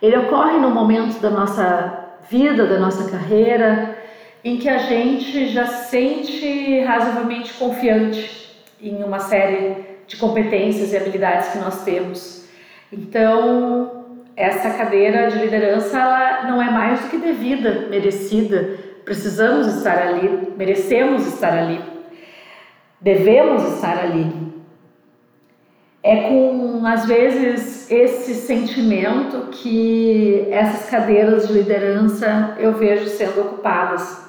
ele 0.00 0.16
ocorre 0.16 0.58
no 0.58 0.70
momento 0.70 1.20
da 1.20 1.28
nossa 1.28 2.06
vida, 2.30 2.66
da 2.66 2.78
nossa 2.78 3.10
carreira, 3.10 3.98
em 4.42 4.56
que 4.56 4.68
a 4.68 4.78
gente 4.78 5.48
já 5.48 5.66
se 5.66 5.90
sente 5.90 6.80
razoavelmente 6.80 7.52
confiante 7.54 8.56
em 8.80 9.02
uma 9.02 9.18
série 9.18 9.76
de 10.06 10.16
competências 10.16 10.92
e 10.92 10.96
habilidades 10.96 11.48
que 11.48 11.58
nós 11.58 11.84
temos. 11.84 12.46
Então, 12.90 14.06
essa 14.36 14.70
cadeira 14.70 15.30
de 15.30 15.38
liderança 15.38 15.98
ela 15.98 16.44
não 16.44 16.62
é 16.62 16.70
mais 16.70 17.00
do 17.00 17.08
que 17.08 17.18
devida, 17.18 17.88
merecida. 17.90 18.85
Precisamos 19.06 19.68
estar 19.68 19.96
ali, 19.98 20.52
merecemos 20.56 21.28
estar 21.28 21.56
ali, 21.56 21.80
devemos 23.00 23.62
estar 23.74 24.00
ali. 24.00 24.32
É 26.02 26.28
com, 26.28 26.84
às 26.84 27.06
vezes, 27.06 27.88
esse 27.88 28.34
sentimento 28.34 29.48
que 29.52 30.48
essas 30.50 30.90
cadeiras 30.90 31.46
de 31.46 31.52
liderança 31.52 32.56
eu 32.58 32.72
vejo 32.72 33.06
sendo 33.06 33.42
ocupadas. 33.42 34.26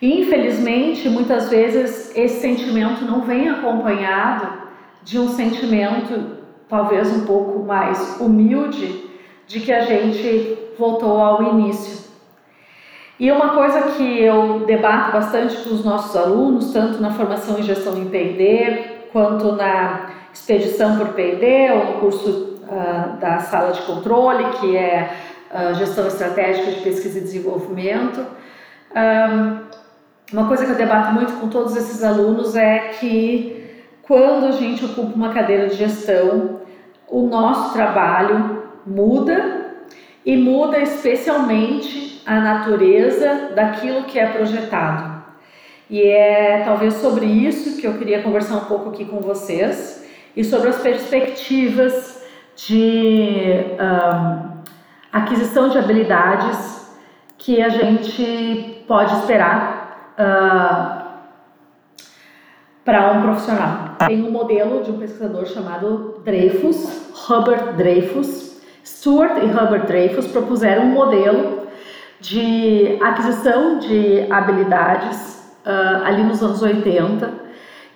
Infelizmente, 0.00 1.06
muitas 1.10 1.50
vezes 1.50 2.16
esse 2.16 2.40
sentimento 2.40 3.04
não 3.04 3.20
vem 3.20 3.50
acompanhado 3.50 4.68
de 5.02 5.18
um 5.18 5.28
sentimento 5.28 6.38
talvez 6.66 7.14
um 7.14 7.26
pouco 7.26 7.58
mais 7.62 8.18
humilde 8.20 9.04
de 9.46 9.60
que 9.60 9.72
a 9.72 9.82
gente 9.82 10.56
voltou 10.78 11.20
ao 11.20 11.42
início. 11.42 12.07
E 13.18 13.32
uma 13.32 13.50
coisa 13.50 13.82
que 13.92 14.22
eu 14.22 14.60
debato 14.60 15.12
bastante 15.12 15.56
com 15.56 15.70
os 15.70 15.84
nossos 15.84 16.14
alunos, 16.16 16.72
tanto 16.72 17.02
na 17.02 17.10
formação 17.10 17.58
em 17.58 17.62
gestão 17.62 17.96
em 17.98 18.08
P&D, 18.08 19.08
quanto 19.12 19.52
na 19.52 20.10
expedição 20.32 20.96
por 20.96 21.08
P&D, 21.08 21.72
ou 21.72 21.84
no 21.86 21.92
curso 22.00 22.60
uh, 22.62 23.16
da 23.18 23.40
sala 23.40 23.72
de 23.72 23.82
controle, 23.82 24.44
que 24.60 24.76
é 24.76 25.10
uh, 25.50 25.74
gestão 25.74 26.06
estratégica 26.06 26.70
de 26.70 26.80
pesquisa 26.80 27.18
e 27.18 27.22
desenvolvimento, 27.22 28.24
um, 28.94 29.68
uma 30.32 30.46
coisa 30.46 30.64
que 30.64 30.72
eu 30.72 30.76
debato 30.76 31.12
muito 31.12 31.32
com 31.40 31.48
todos 31.48 31.74
esses 31.74 32.04
alunos 32.04 32.54
é 32.54 32.90
que 33.00 33.66
quando 34.02 34.46
a 34.46 34.52
gente 34.52 34.84
ocupa 34.84 35.14
uma 35.14 35.32
cadeira 35.32 35.68
de 35.68 35.74
gestão, 35.74 36.60
o 37.08 37.22
nosso 37.26 37.72
trabalho 37.72 38.62
muda 38.86 39.57
e 40.28 40.36
muda 40.36 40.78
especialmente 40.78 42.20
a 42.26 42.38
natureza 42.38 43.52
daquilo 43.54 44.02
que 44.02 44.18
é 44.18 44.26
projetado. 44.26 45.24
E 45.88 46.02
é 46.02 46.64
talvez 46.66 46.96
sobre 46.96 47.24
isso 47.24 47.80
que 47.80 47.86
eu 47.86 47.96
queria 47.96 48.22
conversar 48.22 48.56
um 48.56 48.66
pouco 48.66 48.90
aqui 48.90 49.06
com 49.06 49.20
vocês 49.20 50.06
e 50.36 50.44
sobre 50.44 50.68
as 50.68 50.82
perspectivas 50.82 52.22
de 52.54 53.54
um, 53.80 54.58
aquisição 55.10 55.70
de 55.70 55.78
habilidades 55.78 56.92
que 57.38 57.62
a 57.62 57.70
gente 57.70 58.84
pode 58.86 59.14
esperar 59.14 60.12
uh, 60.12 61.08
para 62.84 63.12
um 63.12 63.22
profissional. 63.22 63.96
Tem 64.06 64.22
um 64.22 64.30
modelo 64.30 64.84
de 64.84 64.90
um 64.90 64.98
pesquisador 64.98 65.46
chamado 65.46 66.20
Dreyfus, 66.22 67.12
Robert 67.14 67.76
Dreyfus. 67.78 68.57
Stuart 68.84 69.42
e 69.42 69.46
Robert 69.46 69.86
Dreyfus 69.86 70.26
propuseram 70.28 70.84
um 70.84 70.92
modelo 70.92 71.66
de 72.20 72.98
aquisição 73.00 73.78
de 73.78 74.26
habilidades 74.30 75.38
uh, 75.64 76.04
ali 76.04 76.22
nos 76.22 76.42
anos 76.42 76.62
80, 76.62 77.32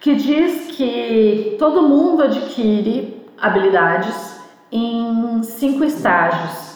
que 0.01 0.15
diz 0.15 0.69
que 0.77 1.57
todo 1.59 1.83
mundo 1.83 2.23
adquire 2.23 3.23
habilidades 3.41 4.41
em 4.71 5.43
cinco 5.43 5.85
estágios. 5.85 6.73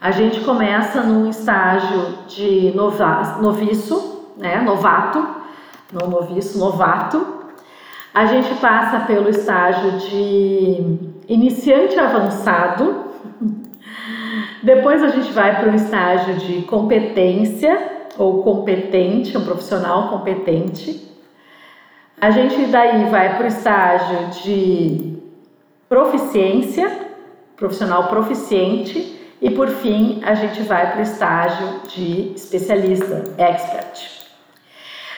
A 0.00 0.10
gente 0.10 0.40
começa 0.40 1.00
num 1.02 1.28
estágio 1.28 2.18
de 2.26 2.74
noviço, 3.40 4.26
né, 4.36 4.60
novato, 4.60 5.24
não 5.92 6.08
noviço, 6.08 6.58
novato. 6.58 7.42
A 8.12 8.26
gente 8.26 8.54
passa 8.56 9.00
pelo 9.00 9.28
estágio 9.28 9.92
de 9.92 11.10
iniciante 11.28 11.98
avançado, 11.98 13.11
depois 14.62 15.02
a 15.02 15.08
gente 15.08 15.32
vai 15.32 15.60
para 15.60 15.70
o 15.70 15.74
estágio 15.74 16.34
de 16.36 16.62
competência 16.62 18.06
ou 18.18 18.42
competente, 18.42 19.36
um 19.36 19.44
profissional 19.44 20.08
competente. 20.08 21.10
A 22.20 22.30
gente 22.30 22.66
daí 22.66 23.08
vai 23.10 23.36
para 23.36 23.44
o 23.44 23.48
estágio 23.48 24.42
de 24.42 25.16
proficiência, 25.88 26.90
profissional 27.56 28.08
proficiente, 28.08 29.20
e 29.40 29.50
por 29.50 29.68
fim 29.68 30.20
a 30.22 30.34
gente 30.34 30.62
vai 30.62 30.92
para 30.92 31.00
o 31.00 31.02
estágio 31.02 31.80
de 31.88 32.32
especialista, 32.34 33.24
expert. 33.36 34.22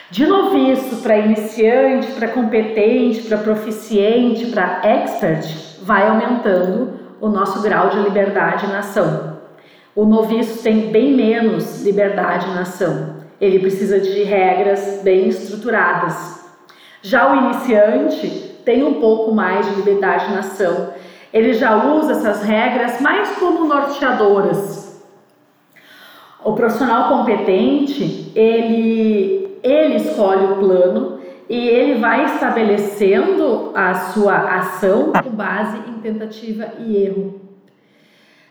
De 0.09 0.25
noviço 0.25 0.97
para 1.03 1.17
iniciante, 1.17 2.11
para 2.13 2.27
competente, 2.29 3.21
para 3.21 3.37
proficiente, 3.37 4.47
para 4.47 4.81
expert, 4.83 5.47
vai 5.83 6.07
aumentando 6.07 7.04
o 7.19 7.29
nosso 7.29 7.61
grau 7.61 7.89
de 7.89 7.99
liberdade 7.99 8.67
na 8.67 8.79
ação. 8.79 9.37
O 9.95 10.05
noviço 10.05 10.61
tem 10.61 10.91
bem 10.91 11.13
menos 11.13 11.83
liberdade 11.83 12.47
na 12.47 12.61
ação. 12.61 13.15
Ele 13.39 13.59
precisa 13.59 13.99
de 13.99 14.23
regras 14.23 15.01
bem 15.03 15.27
estruturadas. 15.27 16.43
Já 17.01 17.31
o 17.31 17.35
iniciante 17.37 18.59
tem 18.65 18.83
um 18.83 18.95
pouco 18.95 19.33
mais 19.33 19.65
de 19.65 19.75
liberdade 19.75 20.31
na 20.31 20.39
ação. 20.39 20.93
Ele 21.31 21.53
já 21.53 21.75
usa 21.93 22.13
essas 22.13 22.43
regras 22.43 22.99
mais 22.99 23.29
como 23.37 23.65
norteadoras. 23.65 25.03
O 26.43 26.53
profissional 26.53 27.09
competente, 27.09 28.31
ele 28.35 29.45
ele 29.65 29.95
escolhe 29.95 30.45
o 30.45 30.57
plano 30.57 31.14
e 31.49 31.67
ele 31.67 31.99
vai 31.99 32.25
estabelecendo 32.25 33.71
a 33.75 33.93
sua 33.93 34.35
ação 34.55 35.11
com 35.11 35.29
base 35.29 35.77
em 35.89 35.99
tentativa 35.99 36.73
e 36.79 36.97
erro. 36.97 37.41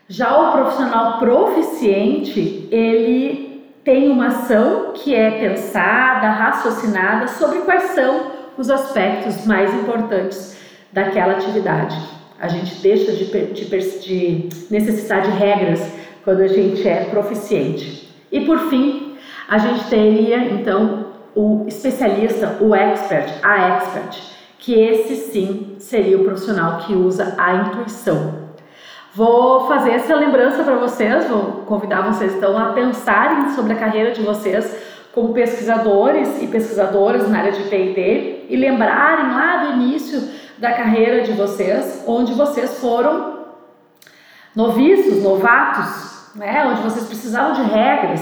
Já 0.07 0.37
o 0.37 0.51
profissional 0.51 1.19
proficiente, 1.19 2.67
ele 2.71 3.63
tem 3.83 4.09
uma 4.09 4.27
ação 4.27 4.93
que 4.93 5.13
é 5.13 5.31
pensada, 5.31 6.29
raciocinada 6.29 7.27
sobre 7.27 7.59
quais 7.59 7.83
são 7.91 8.31
os 8.57 8.69
aspectos 8.69 9.45
mais 9.45 9.73
importantes 9.73 10.57
daquela 10.91 11.33
atividade. 11.33 11.97
A 12.39 12.47
gente 12.47 12.75
deixa 12.81 13.11
de, 13.11 13.25
de, 13.25 13.65
de 13.99 14.49
necessitar 14.69 15.21
de 15.21 15.31
regras 15.31 15.81
quando 16.23 16.41
a 16.41 16.47
gente 16.47 16.87
é 16.87 17.05
proficiente. 17.05 18.09
E 18.31 18.41
por 18.41 18.59
fim, 18.69 19.15
a 19.47 19.57
gente 19.57 19.85
teria 19.85 20.37
então 20.37 21.04
o 21.35 21.65
especialista, 21.67 22.57
o 22.61 22.73
expert, 22.73 23.31
a 23.43 23.75
expert, 23.75 24.17
que 24.57 24.73
esse 24.73 25.15
sim 25.31 25.75
seria 25.79 26.17
o 26.17 26.23
profissional 26.23 26.79
que 26.79 26.93
usa 26.93 27.35
a 27.37 27.55
intuição. 27.55 28.45
Vou 29.13 29.67
fazer 29.67 29.91
essa 29.91 30.15
lembrança 30.15 30.63
para 30.63 30.75
vocês, 30.75 31.27
vou 31.27 31.63
convidar 31.65 32.01
vocês 32.01 32.33
então 32.33 32.57
a 32.57 32.73
pensarem 32.73 33.49
sobre 33.49 33.73
a 33.73 33.75
carreira 33.75 34.11
de 34.11 34.21
vocês 34.21 34.95
como 35.13 35.33
pesquisadores 35.33 36.41
e 36.41 36.47
pesquisadoras 36.47 37.29
na 37.29 37.39
área 37.39 37.51
de 37.53 37.63
P&D 37.63 38.47
e 38.49 38.57
lembrarem 38.57 39.33
lá 39.33 39.63
do 39.63 39.81
início 39.81 40.21
da 40.57 40.73
carreira 40.73 41.21
de 41.23 41.31
vocês, 41.31 42.03
onde 42.05 42.33
vocês 42.33 42.79
foram 42.79 43.45
noviços, 44.53 45.23
novatos, 45.23 46.31
né, 46.35 46.65
onde 46.69 46.81
vocês 46.81 47.05
precisavam 47.05 47.53
de 47.53 47.61
regras, 47.71 48.21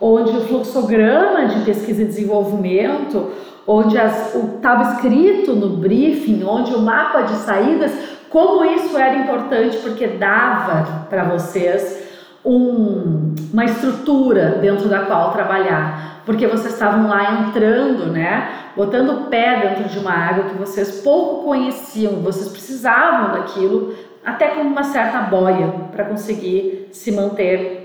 onde 0.00 0.36
o 0.36 0.40
fluxograma 0.42 1.46
de 1.46 1.64
pesquisa 1.64 2.02
e 2.02 2.06
desenvolvimento, 2.06 3.30
onde 3.66 3.96
estava 3.96 4.94
escrito 4.94 5.54
no 5.54 5.76
briefing, 5.76 6.42
onde 6.44 6.74
o 6.74 6.80
mapa 6.80 7.22
de 7.22 7.34
saídas, 7.34 7.92
como 8.30 8.64
isso 8.64 8.96
era 8.96 9.16
importante, 9.16 9.76
porque 9.78 10.06
dava 10.06 11.06
para 11.10 11.24
vocês 11.24 12.06
um, 12.44 13.34
uma 13.52 13.64
estrutura 13.64 14.58
dentro 14.60 14.88
da 14.88 15.00
qual 15.00 15.32
trabalhar, 15.32 16.22
porque 16.24 16.46
vocês 16.46 16.72
estavam 16.72 17.08
lá 17.08 17.42
entrando, 17.42 18.06
né, 18.06 18.48
botando 18.76 19.10
o 19.10 19.24
pé 19.24 19.60
dentro 19.60 19.88
de 19.88 19.98
uma 19.98 20.12
água 20.12 20.44
que 20.44 20.56
vocês 20.56 21.00
pouco 21.00 21.44
conheciam, 21.44 22.22
vocês 22.22 22.48
precisavam 22.48 23.32
daquilo, 23.32 23.94
até 24.24 24.48
com 24.48 24.62
uma 24.62 24.84
certa 24.84 25.20
boia 25.20 25.72
para 25.90 26.04
conseguir 26.04 26.88
se 26.92 27.12
manter 27.12 27.77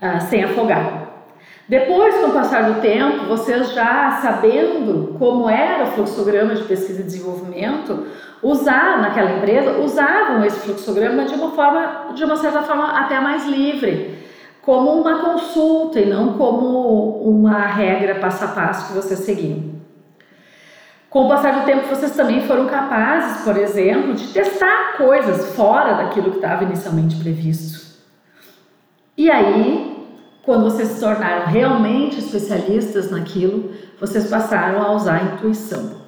ah, 0.00 0.20
sem 0.20 0.44
afogar. 0.44 1.06
Depois, 1.68 2.14
com 2.16 2.28
o 2.28 2.32
passar 2.32 2.72
do 2.72 2.80
tempo, 2.80 3.26
vocês 3.26 3.72
já 3.72 4.20
sabendo 4.22 5.16
como 5.18 5.50
era 5.50 5.84
o 5.84 5.86
fluxograma 5.88 6.54
de 6.54 6.62
pesquisa 6.62 7.00
e 7.00 7.04
desenvolvimento, 7.04 8.06
usar 8.40 9.00
naquela 9.00 9.32
empresa, 9.32 9.78
usavam 9.78 10.44
esse 10.44 10.60
fluxograma 10.60 11.24
de 11.24 11.34
uma 11.34 11.50
forma, 11.50 12.12
de 12.14 12.24
uma 12.24 12.36
certa 12.36 12.62
forma 12.62 13.00
até 13.00 13.18
mais 13.18 13.46
livre, 13.46 14.16
como 14.62 14.92
uma 14.92 15.18
consulta 15.18 15.98
e 15.98 16.06
não 16.06 16.34
como 16.34 17.20
uma 17.22 17.66
regra 17.66 18.16
passo 18.16 18.44
a 18.44 18.48
passo 18.48 18.88
que 18.88 18.92
vocês 18.94 19.20
seguiam. 19.20 19.76
Com 21.10 21.24
o 21.24 21.28
passar 21.28 21.60
do 21.60 21.64
tempo, 21.64 21.88
vocês 21.88 22.14
também 22.14 22.42
foram 22.42 22.66
capazes, 22.66 23.42
por 23.42 23.56
exemplo, 23.56 24.14
de 24.14 24.28
testar 24.28 24.96
coisas 24.96 25.54
fora 25.56 25.94
daquilo 25.94 26.30
que 26.30 26.36
estava 26.36 26.62
inicialmente 26.62 27.16
previsto. 27.16 27.85
E 29.16 29.30
aí, 29.30 29.96
quando 30.42 30.64
vocês 30.64 30.88
se 30.88 31.00
tornaram 31.00 31.46
realmente 31.46 32.18
especialistas 32.18 33.10
naquilo, 33.10 33.72
vocês 33.98 34.28
passaram 34.28 34.82
a 34.82 34.92
usar 34.92 35.16
a 35.16 35.24
intuição. 35.24 36.06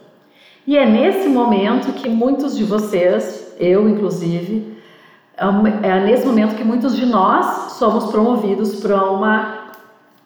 E 0.66 0.76
é 0.76 0.84
nesse 0.84 1.28
momento 1.28 1.92
que 1.94 2.08
muitos 2.08 2.56
de 2.56 2.64
vocês, 2.64 3.56
eu 3.58 3.88
inclusive, 3.88 4.76
é, 5.36 5.88
é 5.88 6.00
nesse 6.00 6.26
momento 6.26 6.54
que 6.54 6.62
muitos 6.62 6.94
de 6.94 7.06
nós 7.06 7.72
somos 7.72 8.10
promovidos 8.10 8.80
para 8.80 9.10
uma 9.10 9.68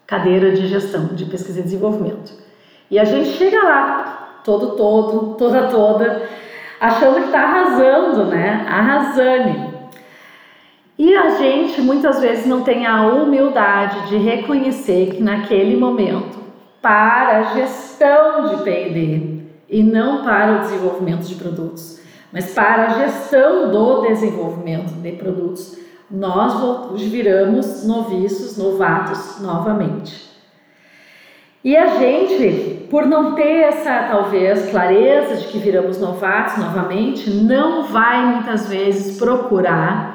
cadeira 0.06 0.50
de 0.52 0.66
gestão, 0.66 1.06
de 1.06 1.24
pesquisa 1.24 1.60
e 1.60 1.62
desenvolvimento. 1.62 2.32
E 2.90 2.98
a 2.98 3.04
gente 3.04 3.30
chega 3.30 3.62
lá 3.62 4.40
todo, 4.44 4.76
todo, 4.76 5.34
toda, 5.36 5.68
toda, 5.68 6.28
achando 6.80 7.20
que 7.20 7.26
está 7.26 7.40
arrasando, 7.40 8.24
né? 8.26 8.66
Arrasane. 8.68 9.71
E 11.04 11.16
a 11.16 11.30
gente 11.30 11.80
muitas 11.80 12.20
vezes 12.20 12.46
não 12.46 12.62
tem 12.62 12.86
a 12.86 13.08
humildade 13.08 14.08
de 14.08 14.18
reconhecer 14.18 15.16
que 15.16 15.20
naquele 15.20 15.76
momento, 15.76 16.38
para 16.80 17.40
a 17.40 17.42
gestão 17.54 18.46
de 18.46 18.62
PD 18.62 19.40
e 19.68 19.82
não 19.82 20.22
para 20.22 20.52
o 20.52 20.60
desenvolvimento 20.60 21.26
de 21.26 21.34
produtos, 21.34 22.00
mas 22.32 22.54
para 22.54 22.84
a 22.84 22.88
gestão 23.00 23.68
do 23.72 24.02
desenvolvimento 24.02 24.92
de 24.92 25.10
produtos, 25.10 25.76
nós 26.08 26.92
viramos 27.10 27.84
noviços, 27.84 28.56
novatos 28.56 29.40
novamente. 29.40 30.30
E 31.64 31.76
a 31.76 31.98
gente, 31.98 32.86
por 32.88 33.06
não 33.06 33.34
ter 33.34 33.62
essa 33.62 34.04
talvez 34.04 34.70
clareza 34.70 35.34
de 35.34 35.48
que 35.48 35.58
viramos 35.58 35.98
novatos 35.98 36.58
novamente, 36.58 37.28
não 37.28 37.86
vai 37.88 38.24
muitas 38.24 38.68
vezes 38.68 39.18
procurar 39.18 40.11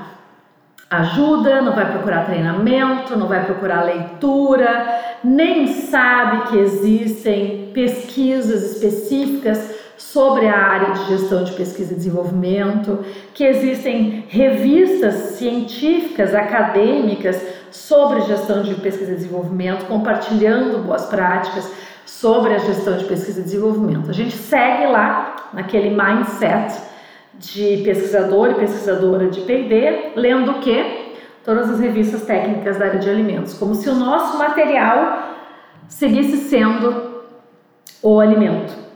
ajuda, 0.90 1.62
não 1.62 1.74
vai 1.74 1.92
procurar 1.92 2.26
treinamento, 2.26 3.18
não 3.18 3.28
vai 3.28 3.44
procurar 3.46 3.84
leitura, 3.84 4.88
nem 5.24 5.68
sabe 5.68 6.50
que 6.50 6.58
existem 6.58 7.72
pesquisas 7.74 8.72
específicas 8.72 9.76
sobre 9.98 10.48
a 10.48 10.56
área 10.56 10.94
de 10.94 11.06
gestão 11.06 11.44
de 11.44 11.52
pesquisa 11.54 11.94
e 11.94 11.98
desenvolvimento, 11.98 13.04
que 13.34 13.44
existem 13.44 14.26
revistas 14.30 15.16
científicas, 15.38 16.34
acadêmicas 16.34 17.42
sobre 17.72 18.22
gestão 18.22 18.62
de 18.62 18.76
pesquisa 18.76 19.12
e 19.12 19.16
desenvolvimento, 19.16 19.86
compartilhando 19.86 20.84
boas 20.84 21.06
práticas 21.08 21.70
sobre 22.06 22.54
a 22.54 22.60
gestão 22.60 22.98
de 22.98 23.06
pesquisa 23.06 23.42
e 23.42 23.44
desenvolvimento. 23.44 24.10
A 24.10 24.14
gente 24.14 24.36
segue 24.36 24.86
lá 24.86 25.50
naquele 25.54 25.90
mindset 25.90 26.80
de 27.40 27.82
pesquisador 27.84 28.52
e 28.52 28.56
pesquisadora 28.56 29.28
de 29.28 29.42
P&D, 29.42 30.14
lendo 30.16 30.52
o 30.52 30.60
quê? 30.60 31.14
Todas 31.44 31.70
as 31.70 31.80
revistas 31.80 32.24
técnicas 32.24 32.78
da 32.78 32.86
área 32.86 33.00
de 33.00 33.10
alimentos, 33.10 33.54
como 33.54 33.76
se 33.76 33.90
o 33.90 33.96
nosso 33.96 34.38
material 34.38 35.36
seguisse 35.88 36.38
sendo 36.38 37.24
o 38.02 38.20
alimento 38.20 38.88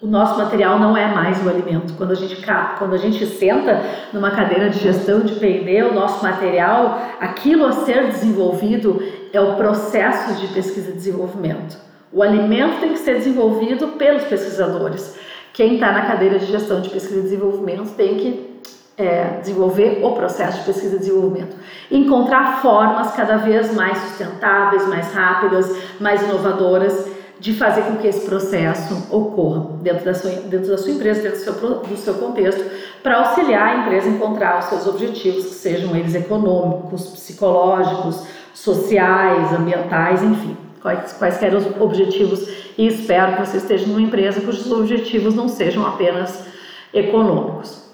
o 0.00 0.06
nosso 0.06 0.38
material 0.38 0.78
não 0.78 0.96
é 0.96 1.06
mais 1.06 1.44
o 1.44 1.48
alimento. 1.48 1.94
Quando 1.94 2.12
a 2.12 2.14
gente, 2.14 2.36
quando 2.78 2.94
a 2.94 2.98
gente 2.98 3.24
senta 3.26 3.82
numa 4.12 4.30
cadeira 4.30 4.68
de 4.68 4.78
gestão 4.78 5.20
de 5.20 5.34
P&D, 5.34 5.82
o 5.84 5.94
nosso 5.94 6.22
material, 6.22 7.00
aquilo 7.18 7.64
a 7.64 7.72
ser 7.72 8.06
desenvolvido 8.08 9.02
é 9.32 9.40
o 9.40 9.56
processo 9.56 10.34
de 10.34 10.48
pesquisa 10.48 10.90
e 10.90 10.94
desenvolvimento. 10.94 11.78
O 12.12 12.22
alimento 12.22 12.80
tem 12.80 12.92
que 12.92 12.98
ser 12.98 13.14
desenvolvido 13.14 13.88
pelos 13.88 14.24
pesquisadores. 14.24 15.18
Quem 15.56 15.76
está 15.76 15.90
na 15.90 16.04
cadeira 16.04 16.38
de 16.38 16.44
gestão 16.44 16.82
de 16.82 16.90
pesquisa 16.90 17.18
e 17.18 17.22
desenvolvimento 17.22 17.88
tem 17.96 18.16
que 18.16 18.60
é, 18.98 19.38
desenvolver 19.40 20.04
o 20.04 20.12
processo 20.12 20.58
de 20.58 20.64
pesquisa 20.66 20.96
e 20.96 20.98
desenvolvimento. 20.98 21.56
Encontrar 21.90 22.60
formas 22.60 23.12
cada 23.12 23.38
vez 23.38 23.74
mais 23.74 23.96
sustentáveis, 23.96 24.86
mais 24.86 25.14
rápidas, 25.14 25.74
mais 25.98 26.20
inovadoras 26.22 27.08
de 27.40 27.54
fazer 27.54 27.84
com 27.84 27.96
que 27.96 28.06
esse 28.06 28.26
processo 28.26 29.06
ocorra 29.10 29.78
dentro 29.80 30.04
da 30.04 30.12
sua, 30.12 30.30
dentro 30.30 30.68
da 30.68 30.76
sua 30.76 30.90
empresa, 30.90 31.22
dentro 31.22 31.38
do 31.38 31.58
seu, 31.58 31.78
do 31.78 31.96
seu 31.96 32.14
contexto, 32.14 32.62
para 33.02 33.20
auxiliar 33.20 33.68
a 33.68 33.80
empresa 33.80 34.08
a 34.08 34.12
encontrar 34.12 34.58
os 34.58 34.66
seus 34.66 34.86
objetivos, 34.86 35.44
sejam 35.44 35.96
eles 35.96 36.14
econômicos, 36.14 37.06
psicológicos, 37.12 38.26
sociais, 38.52 39.54
ambientais, 39.54 40.22
enfim, 40.22 40.65
quais, 40.86 41.12
quaisquer 41.14 41.54
os 41.54 41.66
objetivos. 41.80 42.48
E 42.78 42.86
espero 42.86 43.34
que 43.34 43.46
você 43.46 43.56
esteja 43.56 43.86
numa 43.86 44.00
empresa 44.00 44.40
cujos 44.40 44.70
objetivos 44.70 45.34
não 45.34 45.48
sejam 45.48 45.84
apenas 45.84 46.46
econômicos. 46.94 47.84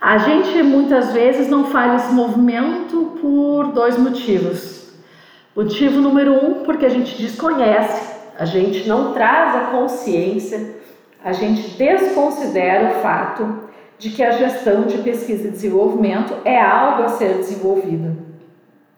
A 0.00 0.18
gente 0.18 0.62
muitas 0.62 1.12
vezes 1.12 1.48
não 1.48 1.66
faz 1.66 2.04
esse 2.04 2.14
movimento 2.14 3.18
por 3.20 3.72
dois 3.72 3.96
motivos. 3.98 4.92
Motivo 5.54 6.00
número 6.00 6.32
um, 6.32 6.64
porque 6.64 6.86
a 6.86 6.88
gente 6.88 7.20
desconhece 7.20 8.12
a 8.38 8.44
gente 8.44 8.88
não 8.88 9.12
traz 9.12 9.54
a 9.54 9.60
consciência, 9.66 10.76
a 11.22 11.32
gente 11.32 11.76
desconsidera 11.76 12.90
o 12.90 13.02
fato 13.02 13.70
de 13.98 14.10
que 14.10 14.22
a 14.22 14.32
gestão 14.32 14.82
de 14.82 14.98
pesquisa 14.98 15.46
e 15.46 15.50
desenvolvimento 15.50 16.34
é 16.44 16.60
algo 16.60 17.04
a 17.04 17.08
ser 17.08 17.34
desenvolvido. 17.34 18.16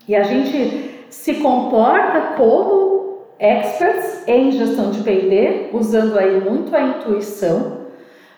E 0.08 0.14
a 0.14 0.22
gente 0.22 0.93
se 1.14 1.34
comporta 1.34 2.34
como 2.36 3.20
experts 3.38 4.24
em 4.26 4.50
gestão 4.50 4.90
de 4.90 5.00
P&D, 5.00 5.70
usando 5.72 6.18
aí 6.18 6.40
muito 6.40 6.74
a 6.74 6.82
intuição 6.82 7.84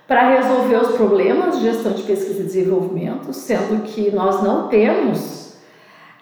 para 0.06 0.28
resolver 0.28 0.76
os 0.76 0.96
problemas 0.96 1.58
de 1.58 1.64
gestão 1.64 1.92
de 1.92 2.02
pesquisa 2.02 2.42
e 2.42 2.44
desenvolvimento, 2.44 3.32
sendo 3.32 3.82
que 3.82 4.10
nós 4.14 4.42
não 4.42 4.68
temos 4.68 5.58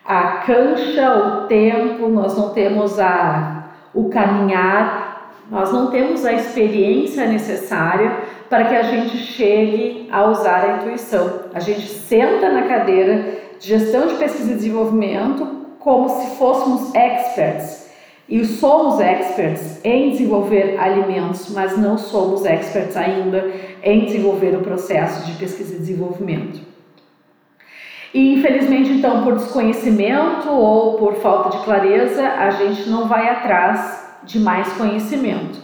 a 0.05 0.39
cancha, 0.47 1.15
o 1.15 1.47
tempo, 1.49 2.09
nós 2.09 2.39
não 2.39 2.51
temos 2.51 2.99
a 2.99 3.73
o 3.93 4.09
caminhar, 4.09 5.35
nós 5.51 5.73
não 5.73 5.91
temos 5.91 6.25
a 6.25 6.33
experiência 6.33 7.27
necessária 7.27 8.21
para 8.49 8.65
que 8.65 8.75
a 8.75 8.83
gente 8.83 9.17
chegue 9.19 10.09
a 10.11 10.25
usar 10.31 10.65
a 10.65 10.77
intuição. 10.77 11.41
A 11.53 11.61
gente 11.61 11.87
senta 11.89 12.49
na 12.49 12.63
cadeira 12.63 13.39
de 13.59 13.69
gestão 13.69 14.07
de 14.07 14.15
pesquisa 14.15 14.53
e 14.53 14.55
desenvolvimento 14.55 15.64
como 15.85 16.09
se 16.09 16.37
fôssemos 16.37 16.95
experts. 16.95 17.85
E 18.27 18.43
somos 18.47 18.99
experts 19.01 19.85
em 19.85 20.11
desenvolver 20.11 20.81
alimentos, 20.81 21.51
mas 21.51 21.77
não 21.77 21.99
somos 21.99 22.47
experts 22.47 22.97
ainda 22.97 23.51
em 23.83 24.07
desenvolver 24.07 24.57
o 24.57 24.63
processo 24.63 25.27
de 25.27 25.33
pesquisa 25.39 25.77
e 25.77 25.79
desenvolvimento. 25.79 26.61
E 28.15 28.35
infelizmente, 28.35 28.91
então, 28.91 29.23
por 29.23 29.35
desconhecimento 29.35 30.49
ou 30.49 30.95
por 30.95 31.17
falta 31.17 31.59
de 31.59 31.65
clareza, 31.65 32.27
a 32.27 32.51
gente 32.51 32.89
não 32.89 33.07
vai 33.07 33.29
atrás 33.29 34.19
de 34.23 34.41
mais 34.41 34.73
conhecimento. 34.73 35.59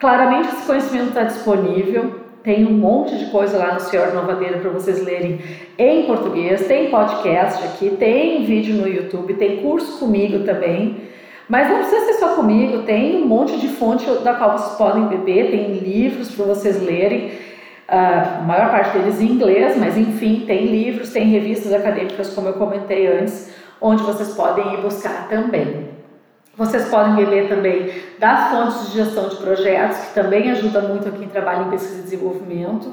Claramente, 0.00 0.48
esse 0.48 0.66
conhecimento 0.66 1.10
está 1.10 1.22
disponível, 1.22 2.21
tem 2.42 2.66
um 2.66 2.72
monte 2.72 3.16
de 3.16 3.26
coisa 3.26 3.56
lá 3.56 3.74
no 3.74 3.80
Senhor 3.80 4.12
Novadeira 4.12 4.58
para 4.58 4.70
vocês 4.70 5.02
lerem 5.04 5.40
em 5.78 6.04
português, 6.04 6.66
tem 6.66 6.90
podcast 6.90 7.62
aqui, 7.64 7.90
tem 7.90 8.44
vídeo 8.44 8.74
no 8.74 8.88
YouTube, 8.88 9.34
tem 9.34 9.58
curso 9.58 9.98
comigo 9.98 10.44
também. 10.44 11.12
Mas 11.48 11.68
não 11.68 11.78
precisa 11.78 12.06
ser 12.06 12.14
só 12.14 12.34
comigo, 12.34 12.82
tem 12.82 13.22
um 13.22 13.26
monte 13.26 13.58
de 13.58 13.68
fonte 13.68 14.06
da 14.22 14.34
qual 14.34 14.58
vocês 14.58 14.76
podem 14.76 15.06
beber, 15.06 15.50
tem 15.50 15.72
livros 15.74 16.34
para 16.34 16.46
vocês 16.46 16.82
lerem 16.82 17.32
a 17.88 18.42
maior 18.46 18.70
parte 18.70 18.96
deles 18.96 19.20
em 19.20 19.26
inglês, 19.26 19.76
mas 19.76 19.98
enfim, 19.98 20.44
tem 20.46 20.66
livros, 20.66 21.12
tem 21.12 21.26
revistas 21.26 21.72
acadêmicas, 21.72 22.32
como 22.32 22.48
eu 22.48 22.54
comentei 22.54 23.06
antes, 23.06 23.52
onde 23.80 24.02
vocês 24.02 24.34
podem 24.34 24.74
ir 24.74 24.80
buscar 24.80 25.28
também. 25.28 25.91
Vocês 26.56 26.88
podem 26.88 27.14
beber 27.14 27.48
também 27.48 27.90
das 28.18 28.50
fontes 28.50 28.90
de 28.90 28.98
gestão 28.98 29.26
de 29.28 29.36
projetos, 29.36 29.96
que 29.98 30.14
também 30.14 30.50
ajuda 30.50 30.82
muito 30.82 31.08
a 31.08 31.12
quem 31.12 31.26
trabalha 31.26 31.62
em 31.62 31.70
pesquisa 31.70 32.00
e 32.00 32.02
desenvolvimento. 32.02 32.92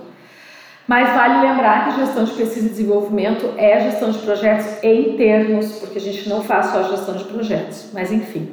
Mas 0.88 1.14
vale 1.14 1.46
lembrar 1.46 1.86
que 1.86 2.00
gestão 2.00 2.24
de 2.24 2.32
pesquisa 2.32 2.68
e 2.68 2.70
desenvolvimento 2.70 3.54
é 3.58 3.82
gestão 3.82 4.12
de 4.12 4.20
projetos 4.20 4.82
em 4.82 5.18
termos, 5.18 5.74
porque 5.80 5.98
a 5.98 6.02
gente 6.02 6.30
não 6.30 6.42
faz 6.42 6.68
só 6.68 6.84
gestão 6.84 7.16
de 7.16 7.26
projetos. 7.26 7.90
Mas 7.94 8.14
enfim, 8.14 8.50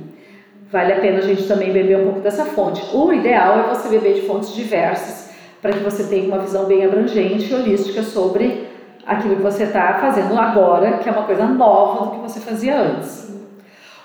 vale 0.73 0.92
a 0.92 1.01
pena 1.01 1.19
a 1.19 1.23
gente 1.23 1.47
também 1.47 1.73
beber 1.73 1.99
um 1.99 2.05
pouco 2.07 2.21
dessa 2.21 2.45
fonte. 2.45 2.85
O 2.92 3.12
ideal 3.12 3.61
é 3.61 3.62
você 3.69 3.88
beber 3.88 4.14
de 4.14 4.23
fontes 4.23 4.53
diversas 4.55 5.31
para 5.62 5.73
que 5.73 5.85
você 5.85 6.03
tenha 6.05 6.27
uma 6.27 6.40
visão 6.40 6.64
bem 6.64 6.85
abrangente 6.85 7.49
e 7.49 7.55
holística 7.55 8.03
sobre 8.03 8.69
aquilo 9.07 9.37
que 9.37 9.42
você 9.42 9.62
está 9.62 9.95
fazendo 10.01 10.37
agora, 10.37 10.99
que 10.99 11.09
é 11.09 11.12
uma 11.12 11.23
coisa 11.23 11.47
nova 11.47 12.07
do 12.07 12.11
que 12.11 12.19
você 12.19 12.40
fazia 12.40 12.77
antes. 12.77 13.27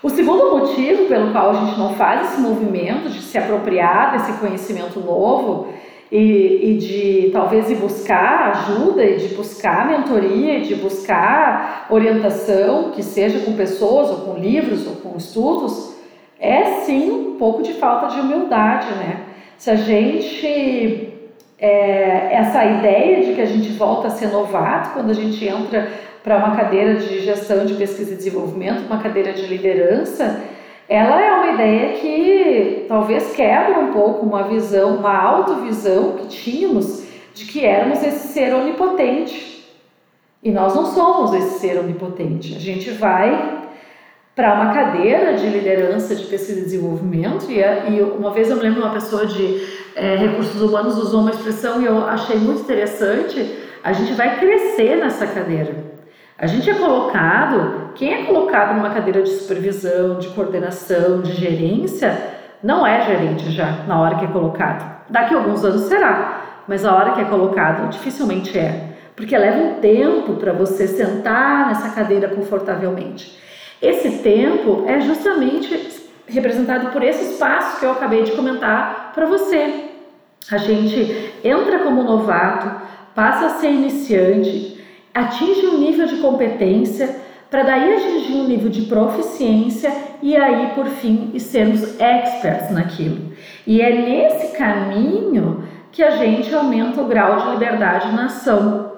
O 0.03 0.09
segundo 0.09 0.57
motivo 0.57 1.05
pelo 1.05 1.31
qual 1.31 1.51
a 1.51 1.53
gente 1.53 1.77
não 1.77 1.93
faz 1.93 2.31
esse 2.31 2.41
movimento 2.41 3.07
de 3.07 3.21
se 3.21 3.37
apropriar 3.37 4.13
desse 4.13 4.33
conhecimento 4.39 4.99
novo 4.99 5.67
e, 6.11 6.71
e, 6.71 6.77
de 6.77 7.29
talvez 7.31 7.69
ir 7.69 7.75
buscar 7.75 8.49
ajuda 8.49 9.05
e 9.05 9.17
de 9.17 9.35
buscar 9.35 9.87
mentoria 9.87 10.57
e 10.57 10.61
de 10.63 10.73
buscar 10.75 11.85
orientação, 11.89 12.91
que 12.91 13.03
seja 13.03 13.45
com 13.45 13.53
pessoas 13.53 14.09
ou 14.09 14.17
com 14.21 14.39
livros 14.39 14.87
ou 14.87 14.95
com 14.95 15.15
estudos, 15.15 15.95
é 16.39 16.81
sim 16.81 17.11
um 17.11 17.35
pouco 17.37 17.61
de 17.61 17.73
falta 17.73 18.07
de 18.07 18.19
humildade, 18.19 18.87
né? 18.95 19.21
Se 19.55 19.69
a 19.69 19.75
gente 19.75 21.11
é, 21.59 22.33
essa 22.33 22.65
ideia 22.65 23.23
de 23.23 23.35
que 23.35 23.41
a 23.41 23.45
gente 23.45 23.69
volta 23.73 24.07
a 24.07 24.09
ser 24.09 24.29
novato 24.29 24.93
quando 24.93 25.11
a 25.11 25.13
gente 25.13 25.47
entra 25.47 25.87
para 26.23 26.37
uma 26.37 26.55
cadeira 26.55 26.95
de 26.95 27.19
gestão 27.19 27.65
de 27.65 27.73
pesquisa 27.73 28.13
e 28.13 28.17
desenvolvimento, 28.17 28.85
uma 28.85 28.99
cadeira 28.99 29.33
de 29.33 29.45
liderança, 29.47 30.41
ela 30.87 31.21
é 31.21 31.31
uma 31.31 31.53
ideia 31.53 31.93
que 31.93 32.85
talvez 32.87 33.33
quebra 33.33 33.79
um 33.79 33.93
pouco 33.93 34.25
uma 34.25 34.43
visão, 34.43 34.97
uma 34.97 35.17
autovisão 35.17 36.17
que 36.17 36.27
tínhamos 36.27 37.05
de 37.33 37.45
que 37.45 37.65
éramos 37.65 38.03
esse 38.03 38.27
ser 38.27 38.53
onipotente. 38.53 39.65
E 40.43 40.51
nós 40.51 40.75
não 40.75 40.85
somos 40.85 41.33
esse 41.33 41.59
ser 41.59 41.79
onipotente. 41.79 42.55
A 42.55 42.59
gente 42.59 42.89
vai 42.91 43.61
para 44.35 44.53
uma 44.53 44.73
cadeira 44.73 45.33
de 45.35 45.47
liderança 45.47 46.15
de 46.15 46.25
pesquisa 46.25 46.59
e 46.59 46.63
desenvolvimento, 46.63 47.47
e, 47.49 47.59
e 47.59 48.01
uma 48.01 48.31
vez 48.31 48.49
eu 48.49 48.57
me 48.57 48.63
lembro 48.63 48.81
uma 48.81 48.93
pessoa 48.93 49.25
de 49.25 49.61
é, 49.95 50.15
recursos 50.15 50.61
humanos 50.61 50.97
usou 50.97 51.21
uma 51.21 51.31
expressão 51.31 51.81
e 51.81 51.85
eu 51.85 52.05
achei 52.05 52.37
muito 52.37 52.61
interessante, 52.61 53.59
a 53.83 53.93
gente 53.93 54.13
vai 54.13 54.39
crescer 54.39 54.97
nessa 54.97 55.27
cadeira. 55.27 55.90
A 56.41 56.47
gente 56.47 56.67
é 56.67 56.73
colocado, 56.73 57.91
quem 57.93 58.15
é 58.15 58.23
colocado 58.23 58.75
numa 58.75 58.89
cadeira 58.89 59.21
de 59.21 59.29
supervisão, 59.29 60.17
de 60.17 60.27
coordenação, 60.29 61.21
de 61.21 61.33
gerência, 61.33 62.17
não 62.63 62.85
é 62.85 62.99
gerente 63.05 63.51
já 63.51 63.83
na 63.87 64.01
hora 64.01 64.15
que 64.15 64.25
é 64.25 64.27
colocado. 64.27 65.05
Daqui 65.07 65.35
a 65.35 65.37
alguns 65.37 65.63
anos 65.63 65.83
será, 65.83 66.63
mas 66.67 66.83
a 66.83 66.95
hora 66.95 67.11
que 67.11 67.21
é 67.21 67.25
colocado 67.25 67.91
dificilmente 67.91 68.57
é, 68.57 68.95
porque 69.15 69.37
leva 69.37 69.59
um 69.59 69.73
tempo 69.75 70.33
para 70.33 70.51
você 70.51 70.87
sentar 70.87 71.67
nessa 71.67 71.89
cadeira 71.89 72.27
confortavelmente. 72.29 73.37
Esse 73.79 74.23
tempo 74.23 74.83
é 74.87 74.99
justamente 74.99 75.91
representado 76.25 76.89
por 76.89 77.03
esse 77.03 77.33
espaço 77.33 77.79
que 77.79 77.85
eu 77.85 77.91
acabei 77.91 78.23
de 78.23 78.31
comentar 78.31 79.11
para 79.13 79.27
você. 79.27 79.91
A 80.51 80.57
gente 80.57 81.35
entra 81.43 81.79
como 81.83 82.01
novato, 82.01 82.81
passa 83.13 83.45
a 83.45 83.49
ser 83.59 83.69
iniciante, 83.69 84.80
atinge 85.13 85.67
um 85.67 85.79
nível 85.79 86.07
de 86.07 86.17
competência, 86.17 87.17
para 87.49 87.63
daí 87.63 87.93
atingir 87.93 88.33
um 88.33 88.47
nível 88.47 88.69
de 88.69 88.83
proficiência 88.83 89.91
e 90.21 90.37
aí, 90.37 90.71
por 90.73 90.85
fim, 90.85 91.37
sermos 91.37 91.99
experts 91.99 92.71
naquilo. 92.71 93.33
E 93.67 93.81
é 93.81 93.91
nesse 93.91 94.55
caminho 94.55 95.67
que 95.91 96.01
a 96.01 96.11
gente 96.11 96.53
aumenta 96.55 97.01
o 97.01 97.07
grau 97.07 97.41
de 97.41 97.49
liberdade 97.51 98.15
na 98.15 98.25
ação. 98.25 98.91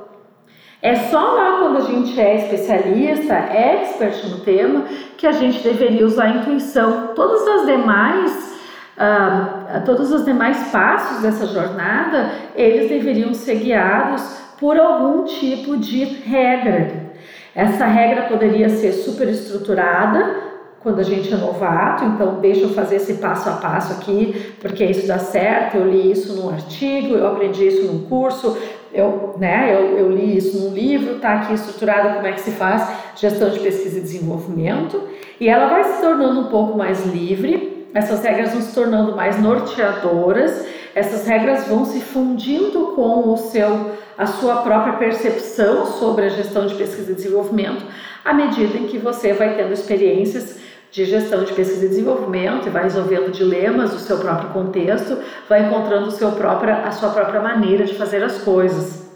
É 0.81 0.95
só 0.95 1.19
lá 1.19 1.59
quando 1.59 1.77
a 1.77 1.81
gente 1.81 2.19
é 2.19 2.35
especialista, 2.35 3.33
expert 3.33 4.23
no 4.29 4.41
tema, 4.41 4.83
que 5.17 5.25
a 5.25 5.31
gente 5.31 5.63
deveria 5.63 6.05
usar 6.05 6.25
a 6.25 6.29
intuição. 6.29 7.13
Todas 7.15 7.47
as 7.47 7.65
demais, 7.65 8.61
uh, 8.97 9.85
todos 9.85 10.11
os 10.11 10.25
demais 10.25 10.69
passos 10.71 11.23
dessa 11.23 11.47
jornada, 11.47 12.31
eles 12.53 12.89
deveriam 12.89 13.33
ser 13.33 13.55
guiados 13.55 14.42
por 14.63 14.79
algum 14.79 15.25
tipo 15.25 15.75
de 15.75 16.05
regra. 16.05 17.11
Essa 17.53 17.85
regra 17.85 18.29
poderia 18.29 18.69
ser 18.69 18.93
superestruturada 18.93 20.53
quando 20.79 20.99
a 20.99 21.03
gente 21.03 21.33
é 21.33 21.35
novato, 21.35 22.05
então 22.05 22.39
deixa 22.39 22.61
eu 22.61 22.69
fazer 22.69 22.95
esse 22.95 23.15
passo 23.15 23.49
a 23.49 23.53
passo 23.57 23.91
aqui, 23.91 24.53
porque 24.61 24.85
isso 24.85 25.05
dá 25.05 25.19
certo, 25.19 25.75
eu 25.75 25.91
li 25.91 26.09
isso 26.09 26.41
num 26.41 26.49
artigo, 26.49 27.13
eu 27.13 27.27
aprendi 27.27 27.67
isso 27.67 27.91
num 27.91 28.07
curso, 28.07 28.57
eu, 28.93 29.35
né, 29.37 29.75
eu, 29.75 29.97
eu 29.97 30.09
li 30.09 30.37
isso 30.37 30.57
num 30.57 30.73
livro, 30.73 31.19
tá 31.19 31.33
aqui 31.33 31.55
estruturado 31.55 32.15
como 32.15 32.27
é 32.27 32.31
que 32.31 32.39
se 32.39 32.51
faz 32.51 32.89
gestão 33.17 33.49
de 33.49 33.59
pesquisa 33.59 33.97
e 33.97 34.01
desenvolvimento, 34.01 35.01
e 35.41 35.49
ela 35.49 35.67
vai 35.67 35.83
se 35.83 36.01
tornando 36.01 36.39
um 36.39 36.47
pouco 36.47 36.77
mais 36.77 37.05
livre, 37.05 37.72
essas 37.93 38.23
regras 38.23 38.51
vão 38.51 38.61
se 38.61 38.73
tornando 38.73 39.15
mais 39.15 39.39
norteadoras, 39.39 40.65
essas 40.95 41.27
regras 41.27 41.67
vão 41.67 41.85
se 41.85 42.01
fundindo 42.01 42.93
com 42.95 43.31
o 43.31 43.37
seu 43.37 44.03
a 44.15 44.27
sua 44.27 44.57
própria 44.57 44.93
percepção 44.93 45.87
sobre 45.87 46.25
a 46.25 46.29
gestão 46.29 46.67
de 46.67 46.75
pesquisa 46.75 47.11
e 47.11 47.15
desenvolvimento 47.15 47.83
à 48.23 48.33
medida 48.33 48.77
em 48.77 48.87
que 48.87 48.97
você 48.97 49.33
vai 49.33 49.55
tendo 49.55 49.73
experiências 49.73 50.59
de 50.91 51.05
gestão 51.05 51.43
de 51.43 51.53
pesquisa 51.53 51.85
e 51.85 51.89
desenvolvimento 51.89 52.67
e 52.67 52.69
vai 52.69 52.83
resolvendo 52.83 53.31
dilemas 53.31 53.91
do 53.91 53.99
seu 53.99 54.19
próprio 54.19 54.49
contexto, 54.49 55.17
vai 55.49 55.65
encontrando 55.65 56.11
seu 56.11 56.31
própria, 56.33 56.83
a 56.83 56.91
sua 56.91 57.09
própria 57.09 57.41
maneira 57.41 57.83
de 57.83 57.95
fazer 57.95 58.23
as 58.23 58.37
coisas. 58.37 59.11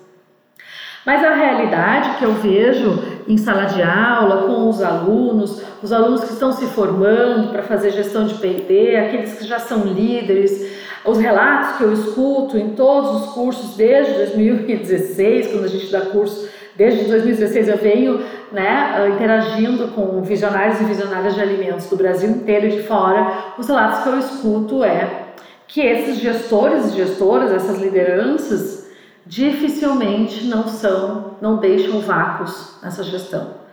Mas 1.05 1.23
a 1.23 1.35
realidade 1.35 2.17
que 2.17 2.25
eu 2.25 2.33
vejo 2.33 3.16
em 3.27 3.37
sala 3.37 3.65
de 3.65 3.81
aula 3.81 4.47
com 4.47 4.69
os 4.69 4.81
alunos, 4.81 5.61
os 5.83 5.91
alunos 5.91 6.23
que 6.23 6.33
estão 6.33 6.51
se 6.53 6.65
formando 6.67 7.51
para 7.51 7.63
fazer 7.63 7.91
gestão 7.91 8.25
de 8.25 8.35
P&D, 8.35 8.95
aqueles 8.95 9.33
que 9.33 9.45
já 9.45 9.59
são 9.59 9.83
líderes, 9.83 10.77
os 11.05 11.17
relatos 11.17 11.77
que 11.77 11.83
eu 11.83 11.93
escuto 11.93 12.57
em 12.57 12.69
todos 12.69 13.21
os 13.21 13.33
cursos 13.33 13.75
desde 13.75 14.13
2016, 14.13 15.47
quando 15.47 15.65
a 15.65 15.69
gente 15.69 15.91
dá 15.91 16.01
curso, 16.01 16.47
desde 16.75 17.05
2016 17.05 17.67
eu 17.67 17.77
venho 17.77 18.23
né, 18.51 19.09
interagindo 19.13 19.89
com 19.89 20.21
visionários 20.21 20.79
e 20.79 20.85
visionárias 20.85 21.35
de 21.35 21.41
alimentos 21.41 21.89
do 21.89 21.95
Brasil 21.95 22.29
inteiro 22.29 22.67
e 22.67 22.71
de 22.71 22.83
fora, 22.83 23.55
os 23.57 23.67
relatos 23.67 24.03
que 24.03 24.09
eu 24.09 24.19
escuto 24.19 24.83
é 24.83 25.27
que 25.67 25.81
esses 25.81 26.17
gestores 26.19 26.93
e 26.93 26.95
gestoras, 26.95 27.51
essas 27.51 27.81
lideranças, 27.81 28.86
dificilmente 29.27 30.45
não 30.45 30.67
são, 30.67 31.35
não 31.41 31.57
deixam 31.57 31.99
vácuos 31.99 32.79
nessa 32.81 33.03
gestão 33.03 33.67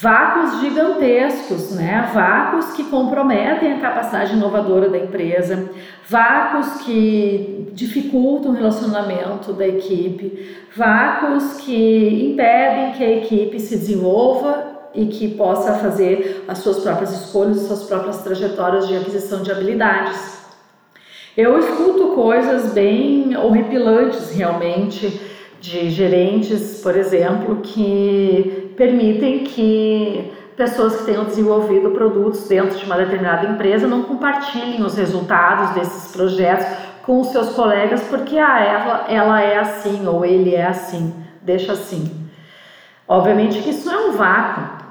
vácuos 0.00 0.60
gigantescos, 0.60 1.72
né? 1.72 2.08
Vácuos 2.14 2.72
que 2.72 2.84
comprometem 2.84 3.72
a 3.72 3.80
capacidade 3.80 4.32
inovadora 4.32 4.88
da 4.88 4.98
empresa, 4.98 5.70
vácuos 6.08 6.82
que 6.82 7.68
dificultam 7.72 8.52
o 8.52 8.54
relacionamento 8.54 9.52
da 9.52 9.66
equipe, 9.66 10.56
vácuos 10.76 11.60
que 11.60 12.30
impedem 12.30 12.92
que 12.92 13.04
a 13.04 13.10
equipe 13.16 13.58
se 13.58 13.76
desenvolva 13.76 14.78
e 14.94 15.06
que 15.06 15.34
possa 15.34 15.74
fazer 15.74 16.44
as 16.46 16.58
suas 16.58 16.78
próprias 16.78 17.12
escolhas, 17.12 17.58
as 17.58 17.66
suas 17.66 17.82
próprias 17.84 18.22
trajetórias 18.22 18.86
de 18.86 18.96
aquisição 18.96 19.42
de 19.42 19.50
habilidades. 19.50 20.37
Eu 21.38 21.56
escuto 21.56 22.16
coisas 22.16 22.72
bem 22.72 23.36
horripilantes 23.36 24.32
realmente 24.32 25.20
de 25.60 25.88
gerentes, 25.88 26.80
por 26.82 26.96
exemplo, 26.96 27.60
que 27.62 28.74
permitem 28.76 29.44
que 29.44 30.32
pessoas 30.56 30.96
que 30.96 31.04
tenham 31.04 31.26
desenvolvido 31.26 31.90
produtos 31.90 32.48
dentro 32.48 32.76
de 32.76 32.84
uma 32.84 32.96
determinada 32.96 33.46
empresa 33.46 33.86
não 33.86 34.02
compartilhem 34.02 34.82
os 34.82 34.96
resultados 34.96 35.76
desses 35.76 36.10
projetos 36.10 36.66
com 37.06 37.20
os 37.20 37.28
seus 37.28 37.50
colegas 37.50 38.02
porque 38.10 38.36
ah, 38.36 38.60
ela, 38.60 39.06
ela 39.08 39.40
é 39.40 39.58
assim 39.58 40.08
ou 40.08 40.24
ele 40.24 40.56
é 40.56 40.66
assim, 40.66 41.14
deixa 41.40 41.70
assim. 41.70 42.28
Obviamente 43.06 43.62
que 43.62 43.70
isso 43.70 43.88
é 43.88 43.96
um 43.96 44.10
vácuo 44.16 44.84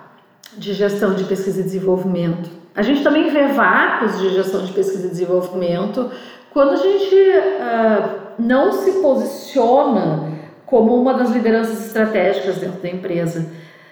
de 0.56 0.72
gestão 0.72 1.14
de 1.14 1.26
pesquisa 1.26 1.60
e 1.60 1.64
desenvolvimento. 1.64 2.56
A 2.74 2.84
gente 2.84 3.04
também 3.04 3.32
vê 3.32 3.48
vácuos 3.48 4.20
de 4.20 4.30
gestão 4.30 4.64
de 4.64 4.72
pesquisa 4.72 5.08
e 5.08 5.10
desenvolvimento 5.10 6.12
quando 6.58 6.72
a 6.72 6.78
gente 6.78 7.13
uh, 7.13 8.20
não 8.39 8.72
se 8.72 8.93
posiciona 8.93 10.28
como 10.65 11.00
uma 11.00 11.13
das 11.13 11.30
lideranças 11.30 11.86
estratégicas 11.86 12.56
dentro 12.56 12.82
da 12.82 12.89
empresa, 12.89 13.48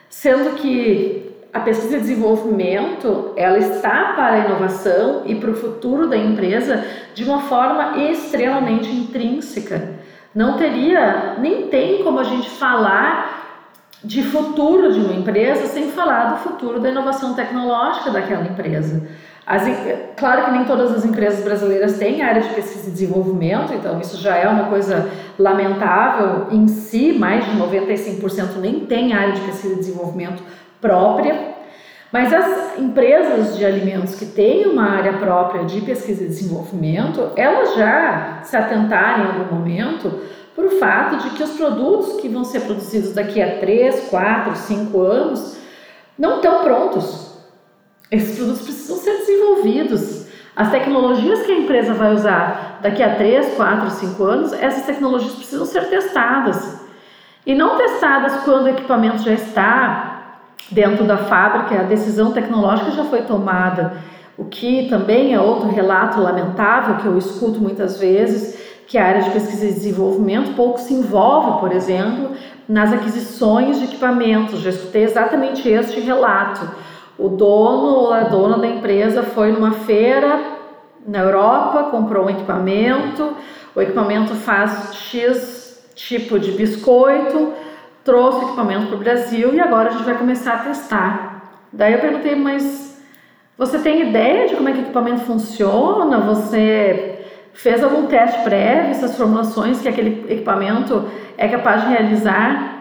sendo 0.09 0.55
que 0.55 1.31
a 1.53 1.59
pesquisa 1.59 1.97
e 1.97 1.99
desenvolvimento 1.99 3.33
ela 3.37 3.59
está 3.59 4.13
para 4.15 4.33
a 4.33 4.45
inovação 4.47 5.21
e 5.27 5.35
para 5.35 5.51
o 5.51 5.55
futuro 5.55 6.07
da 6.07 6.17
empresa 6.17 6.83
de 7.13 7.23
uma 7.23 7.41
forma 7.41 7.99
extremamente 7.99 8.89
intrínseca. 8.89 9.99
Não 10.33 10.57
teria, 10.57 11.35
nem 11.37 11.67
tem 11.67 12.03
como 12.03 12.17
a 12.17 12.23
gente 12.23 12.49
falar 12.49 13.45
de 14.03 14.23
futuro 14.23 14.91
de 14.91 15.01
uma 15.01 15.13
empresa 15.13 15.67
sem 15.67 15.91
falar 15.91 16.31
do 16.31 16.37
futuro 16.37 16.79
da 16.79 16.89
inovação 16.89 17.35
tecnológica 17.35 18.09
daquela 18.09 18.43
empresa. 18.43 19.07
As, 19.47 19.61
claro 20.17 20.45
que 20.45 20.51
nem 20.51 20.65
todas 20.65 20.91
as 20.91 21.05
empresas 21.05 21.43
brasileiras 21.43 21.99
têm 21.99 22.23
área 22.23 22.41
de 22.41 22.49
pesquisa 22.49 22.87
e 22.89 22.91
desenvolvimento, 22.91 23.73
então 23.73 23.99
isso 23.99 24.17
já 24.17 24.35
é 24.35 24.47
uma 24.47 24.65
coisa 24.69 25.07
lamentável 25.37 26.47
em 26.49 26.67
si, 26.67 27.13
mais 27.13 27.45
de 27.45 27.51
95% 27.51 28.55
nem 28.59 28.79
tem 28.87 29.13
área 29.13 29.33
de 29.33 29.41
pesquisa 29.41 29.75
e 29.75 29.77
desenvolvimento 29.77 30.41
própria. 30.81 31.53
Mas 32.11 32.33
as 32.33 32.79
empresas 32.79 33.55
de 33.55 33.63
alimentos 33.63 34.15
que 34.15 34.25
têm 34.25 34.65
uma 34.65 34.89
área 34.89 35.13
própria 35.13 35.63
de 35.63 35.79
pesquisa 35.81 36.23
e 36.23 36.27
desenvolvimento, 36.27 37.29
elas 37.35 37.75
já 37.75 38.39
se 38.41 38.57
atentaram 38.57 39.25
em 39.25 39.27
algum 39.27 39.55
momento 39.57 40.21
para 40.55 40.65
o 40.65 40.71
fato 40.79 41.17
de 41.17 41.29
que 41.31 41.43
os 41.43 41.51
produtos 41.51 42.19
que 42.19 42.29
vão 42.29 42.43
ser 42.43 42.61
produzidos 42.61 43.13
daqui 43.13 43.43
a 43.43 43.59
3, 43.59 44.07
4, 44.09 44.55
5 44.55 45.01
anos 45.01 45.57
não 46.17 46.37
estão 46.37 46.63
prontos 46.63 47.25
esses 48.11 48.37
produtos 48.37 48.61
precisam. 48.61 48.95
As 50.55 50.71
tecnologias 50.71 51.41
que 51.41 51.51
a 51.51 51.59
empresa 51.59 51.93
vai 51.93 52.13
usar 52.13 52.79
daqui 52.81 53.03
a 53.03 53.15
3, 53.15 53.55
4, 53.55 53.89
5 53.89 54.23
anos, 54.23 54.53
essas 54.53 54.85
tecnologias 54.85 55.33
precisam 55.33 55.65
ser 55.65 55.89
testadas. 55.89 56.81
E 57.45 57.53
não 57.53 57.77
testadas 57.77 58.43
quando 58.43 58.65
o 58.65 58.69
equipamento 58.69 59.21
já 59.21 59.33
está 59.33 60.39
dentro 60.71 61.03
da 61.03 61.17
fábrica, 61.17 61.81
a 61.81 61.83
decisão 61.83 62.31
tecnológica 62.31 62.91
já 62.91 63.03
foi 63.03 63.23
tomada. 63.23 63.97
O 64.37 64.45
que 64.45 64.87
também 64.89 65.33
é 65.33 65.39
outro 65.39 65.69
relato 65.69 66.21
lamentável 66.21 66.95
que 66.97 67.05
eu 67.05 67.17
escuto 67.17 67.59
muitas 67.59 67.99
vezes, 67.99 68.57
que 68.87 68.97
a 68.97 69.05
área 69.05 69.23
de 69.23 69.31
pesquisa 69.31 69.65
e 69.65 69.73
desenvolvimento 69.73 70.55
pouco 70.55 70.79
se 70.79 70.93
envolve, 70.93 71.59
por 71.59 71.71
exemplo, 71.71 72.31
nas 72.67 72.93
aquisições 72.93 73.79
de 73.79 73.85
equipamentos. 73.85 74.61
Já 74.61 74.69
escutei 74.69 75.03
exatamente 75.03 75.67
este 75.67 75.99
relato. 75.99 76.67
O 77.17 77.29
dono 77.29 77.87
ou 77.87 78.13
a 78.13 78.21
dona 78.21 78.57
da 78.57 78.67
empresa 78.67 79.23
foi 79.23 79.51
numa 79.51 79.71
feira 79.71 80.39
na 81.07 81.19
Europa, 81.19 81.83
comprou 81.91 82.25
um 82.25 82.29
equipamento, 82.29 83.35
o 83.75 83.81
equipamento 83.81 84.33
faz 84.35 84.93
X 84.95 85.65
tipo 85.95 86.37
de 86.39 86.51
biscoito, 86.51 87.53
trouxe 88.03 88.39
o 88.39 88.47
equipamento 88.47 88.87
para 88.87 88.95
o 88.95 88.99
Brasil 88.99 89.53
e 89.53 89.59
agora 89.59 89.89
a 89.89 89.91
gente 89.93 90.03
vai 90.03 90.17
começar 90.17 90.53
a 90.53 90.57
testar. 90.57 91.35
Daí 91.71 91.93
eu 91.93 91.99
perguntei, 91.99 92.35
mas 92.35 93.01
você 93.57 93.79
tem 93.79 94.09
ideia 94.09 94.47
de 94.47 94.55
como 94.55 94.67
é 94.67 94.73
que 94.73 94.79
o 94.79 94.81
equipamento 94.81 95.21
funciona? 95.21 96.19
Você 96.19 97.19
fez 97.53 97.81
algum 97.81 98.05
teste 98.07 98.41
prévio, 98.43 98.91
essas 98.91 99.15
formulações 99.15 99.79
que 99.81 99.87
aquele 99.87 100.25
equipamento 100.29 101.05
é 101.37 101.47
capaz 101.47 101.83
de 101.83 101.89
realizar? 101.89 102.74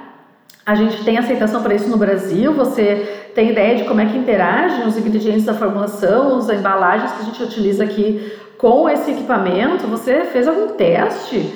A 0.66 0.74
gente 0.74 1.04
tem 1.04 1.18
aceitação 1.18 1.62
para 1.62 1.74
isso 1.74 1.90
no 1.90 1.98
Brasil? 1.98 2.54
Você 2.54 3.30
tem 3.34 3.50
ideia 3.50 3.76
de 3.76 3.84
como 3.84 4.00
é 4.00 4.06
que 4.06 4.16
interagem 4.16 4.86
os 4.86 4.96
ingredientes 4.96 5.44
da 5.44 5.52
formulação, 5.52 6.38
as 6.38 6.48
embalagens 6.48 7.12
que 7.12 7.20
a 7.20 7.24
gente 7.24 7.42
utiliza 7.42 7.84
aqui 7.84 8.32
com 8.56 8.88
esse 8.88 9.10
equipamento? 9.10 9.86
Você 9.88 10.24
fez 10.24 10.48
algum 10.48 10.68
teste 10.68 11.52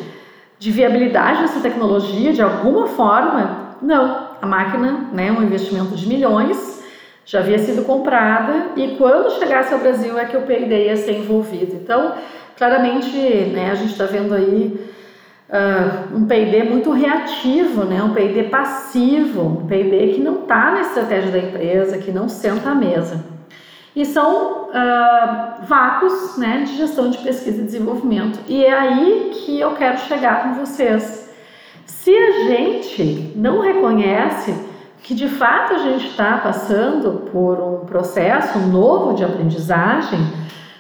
de 0.59 0.71
viabilidade 0.71 1.41
dessa 1.41 1.61
tecnologia 1.61 2.35
de 2.35 2.43
alguma 2.43 2.87
forma? 2.87 3.77
Não. 3.81 4.29
A 4.43 4.47
máquina, 4.47 5.09
né, 5.13 5.33
um 5.33 5.43
investimento 5.43 5.97
de 5.97 6.07
milhões, 6.07 6.85
já 7.25 7.39
havia 7.39 7.59
sido 7.59 7.85
comprada 7.85 8.73
e 8.77 8.97
quando 8.97 9.39
chegasse 9.39 9.73
ao 9.73 9.81
Brasil 9.81 10.19
é 10.19 10.27
que 10.27 10.37
o 10.37 10.43
P&D 10.43 10.85
ia 10.85 10.97
ser 10.97 11.19
envolvido. 11.19 11.75
Então, 11.75 12.13
claramente, 12.57 13.17
né, 13.17 13.71
a 13.71 13.75
gente 13.75 13.93
está 13.93 14.05
vendo 14.05 14.35
aí 14.35 14.79
uh, 15.49 16.17
um 16.17 16.27
P&D 16.27 16.65
muito 16.65 16.91
reativo, 16.93 17.85
né, 17.85 18.03
um 18.03 18.13
P&D 18.13 18.45
passivo, 18.45 19.43
um 19.43 19.67
P&D 19.67 20.15
que 20.15 20.21
não 20.21 20.41
está 20.43 20.71
na 20.71 20.81
estratégia 20.83 21.31
da 21.31 21.39
empresa, 21.39 21.99
que 21.99 22.13
não 22.13 22.29
senta 22.29 22.71
à 22.71 22.75
mesa. 22.75 23.25
E 23.97 24.05
são 24.05 24.69
uh, 24.69 25.65
vácuos 25.67 26.37
né, 26.39 26.63
de 26.65 26.77
gestão 26.77 27.11
de 27.11 27.19
pesquisa 27.19 27.63
e 27.63 27.65
desenvolvimento. 27.65 28.39
E 28.47 28.65
é 28.65 28.73
aí 28.73 29.31
que 29.33 29.59
eu 29.59 29.73
quero 29.73 29.99
chegar 29.99 30.45
com 30.45 30.55
vocês. 30.55 31.35
Se 31.85 32.17
a 32.17 32.33
gente 32.49 33.33
não 33.35 33.61
reconhece 33.61 34.55
que 35.03 35.15
de 35.15 35.29
fato 35.29 35.75
a 35.75 35.79
gente 35.79 36.07
está 36.07 36.39
passando 36.39 37.29
por 37.33 37.59
um 37.59 37.87
processo 37.87 38.59
novo 38.59 39.15
de 39.15 39.25
aprendizagem, 39.25 40.21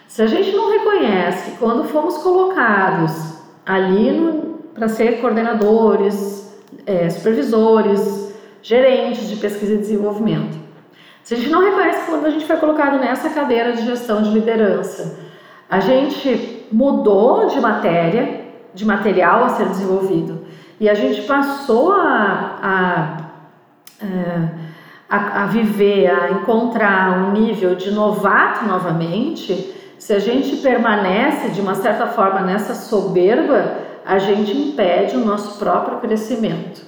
se 0.07 0.23
a 0.23 0.27
gente 0.27 0.53
não 0.53 0.71
reconhece 0.71 1.51
que 1.51 1.57
quando 1.57 1.85
fomos 1.85 2.19
colocados 2.19 3.39
ali 3.65 4.48
para 4.79 4.89
ser 4.89 5.21
coordenadores, 5.21 6.57
é, 6.87 7.11
supervisores, 7.11 8.35
gerentes 8.63 9.29
de 9.29 9.37
pesquisa 9.37 9.75
e 9.75 9.79
desenvolvimento, 9.79 10.57
se 11.23 11.35
a 11.35 11.37
gente 11.37 11.51
não 11.51 11.63
reconhece 11.63 12.11
quando 12.11 12.25
a 12.25 12.31
gente 12.31 12.47
foi 12.47 12.57
colocado 12.57 12.99
nessa 12.99 13.29
cadeira 13.29 13.73
de 13.73 13.85
gestão 13.85 14.23
de 14.23 14.31
liderança, 14.31 15.19
a 15.69 15.81
gente 15.81 16.67
mudou 16.73 17.49
de 17.49 17.61
matéria, 17.61 18.47
de 18.73 18.85
material 18.87 19.45
a 19.45 19.51
ser 19.51 19.67
desenvolvido, 19.67 20.47
e 20.81 20.89
a 20.89 20.95
gente 20.95 21.23
passou 21.23 21.93
a, 21.93 22.59
a, 22.63 23.17
é, 24.01 24.49
a, 25.09 25.43
a 25.43 25.47
viver, 25.47 26.07
a 26.07 26.31
encontrar 26.31 27.19
um 27.19 27.33
nível 27.33 27.75
de 27.75 27.91
novato 27.91 28.65
novamente, 28.65 29.75
se 29.99 30.13
a 30.15 30.19
gente 30.19 30.57
permanece 30.59 31.51
de 31.51 31.61
uma 31.61 31.75
certa 31.75 32.07
forma 32.07 32.41
nessa 32.41 32.75
soberba, 32.75 33.88
a 34.09 34.19
gente 34.19 34.57
impede 34.57 35.19
o 35.19 35.25
nosso 35.25 35.59
próprio 35.59 35.99
crescimento. 35.99 36.81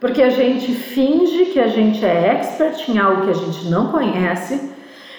Porque 0.00 0.22
a 0.22 0.30
gente 0.30 0.72
finge 0.72 1.44
que 1.52 1.60
a 1.60 1.66
gente 1.66 2.02
é 2.02 2.28
expert 2.28 2.88
em 2.88 2.98
algo 2.98 3.26
que 3.26 3.30
a 3.30 3.34
gente 3.34 3.66
não 3.68 3.88
conhece, 3.88 4.72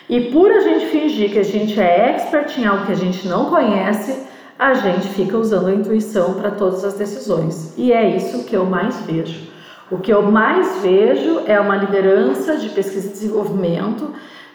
e 0.10 0.22
por 0.32 0.52
a 0.52 0.60
gente 0.62 0.88
fingir 0.88 1.32
que 1.32 1.38
a 1.38 1.44
gente 1.44 1.80
é 1.80 2.10
expert 2.10 2.58
em 2.58 2.66
algo 2.66 2.88
que 2.88 2.94
a 2.94 2.96
gente 2.96 3.28
não 3.28 3.46
conhece, 3.46 4.26
a 4.58 4.74
gente 4.74 5.08
fica 5.10 5.38
usando 5.38 5.68
a 5.68 5.74
intuição 5.74 6.34
para 6.34 6.50
todas 6.50 6.84
as 6.84 6.96
decisões. 6.96 7.76
E 7.78 7.94
é 7.94 8.16
isso 8.16 8.46
que 8.46 8.56
eu 8.56 8.66
mais 8.66 9.00
vejo. 9.02 9.48
O 9.92 10.00
que 10.00 10.12
eu 10.12 10.24
mais 10.24 10.82
vejo 10.82 11.44
é 11.46 11.60
uma 11.60 11.76
liderança 11.76 12.58
de 12.58 12.70
pesquisa 12.70 13.08
e 13.08 13.12
desenvolvimento 13.12 14.14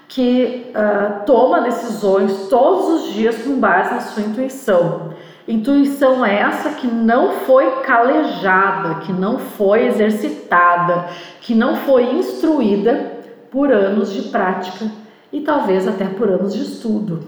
que 0.08 0.72
uh, 0.74 1.24
toma 1.24 1.60
decisões 1.60 2.48
todos 2.48 3.04
os 3.04 3.12
dias 3.12 3.44
com 3.44 3.60
base 3.60 3.94
na 3.94 4.00
sua 4.00 4.24
intuição. 4.24 5.10
Intuição 5.48 6.24
essa 6.24 6.70
que 6.70 6.86
não 6.86 7.32
foi 7.40 7.82
calejada, 7.82 8.96
que 9.00 9.12
não 9.12 9.38
foi 9.38 9.86
exercitada, 9.86 11.06
que 11.40 11.54
não 11.54 11.76
foi 11.76 12.14
instruída 12.14 13.18
por 13.50 13.72
anos 13.72 14.12
de 14.12 14.28
prática 14.28 14.90
e 15.32 15.40
talvez 15.40 15.88
até 15.88 16.04
por 16.04 16.28
anos 16.28 16.54
de 16.54 16.62
estudo. 16.62 17.24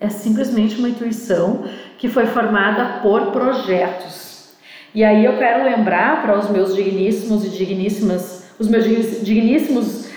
É 0.00 0.08
simplesmente 0.08 0.78
uma 0.78 0.88
intuição 0.88 1.64
que 1.98 2.08
foi 2.08 2.26
formada 2.26 3.00
por 3.02 3.26
projetos. 3.32 4.54
E 4.94 5.04
aí 5.04 5.24
eu 5.24 5.36
quero 5.36 5.64
lembrar 5.64 6.22
para 6.22 6.38
os 6.38 6.48
meus 6.48 6.74
digníssimos 6.74 7.44
e 7.44 7.50
digníssimas, 7.50 8.50
os 8.58 8.68
meus 8.68 8.84
digníssimos 9.22 10.08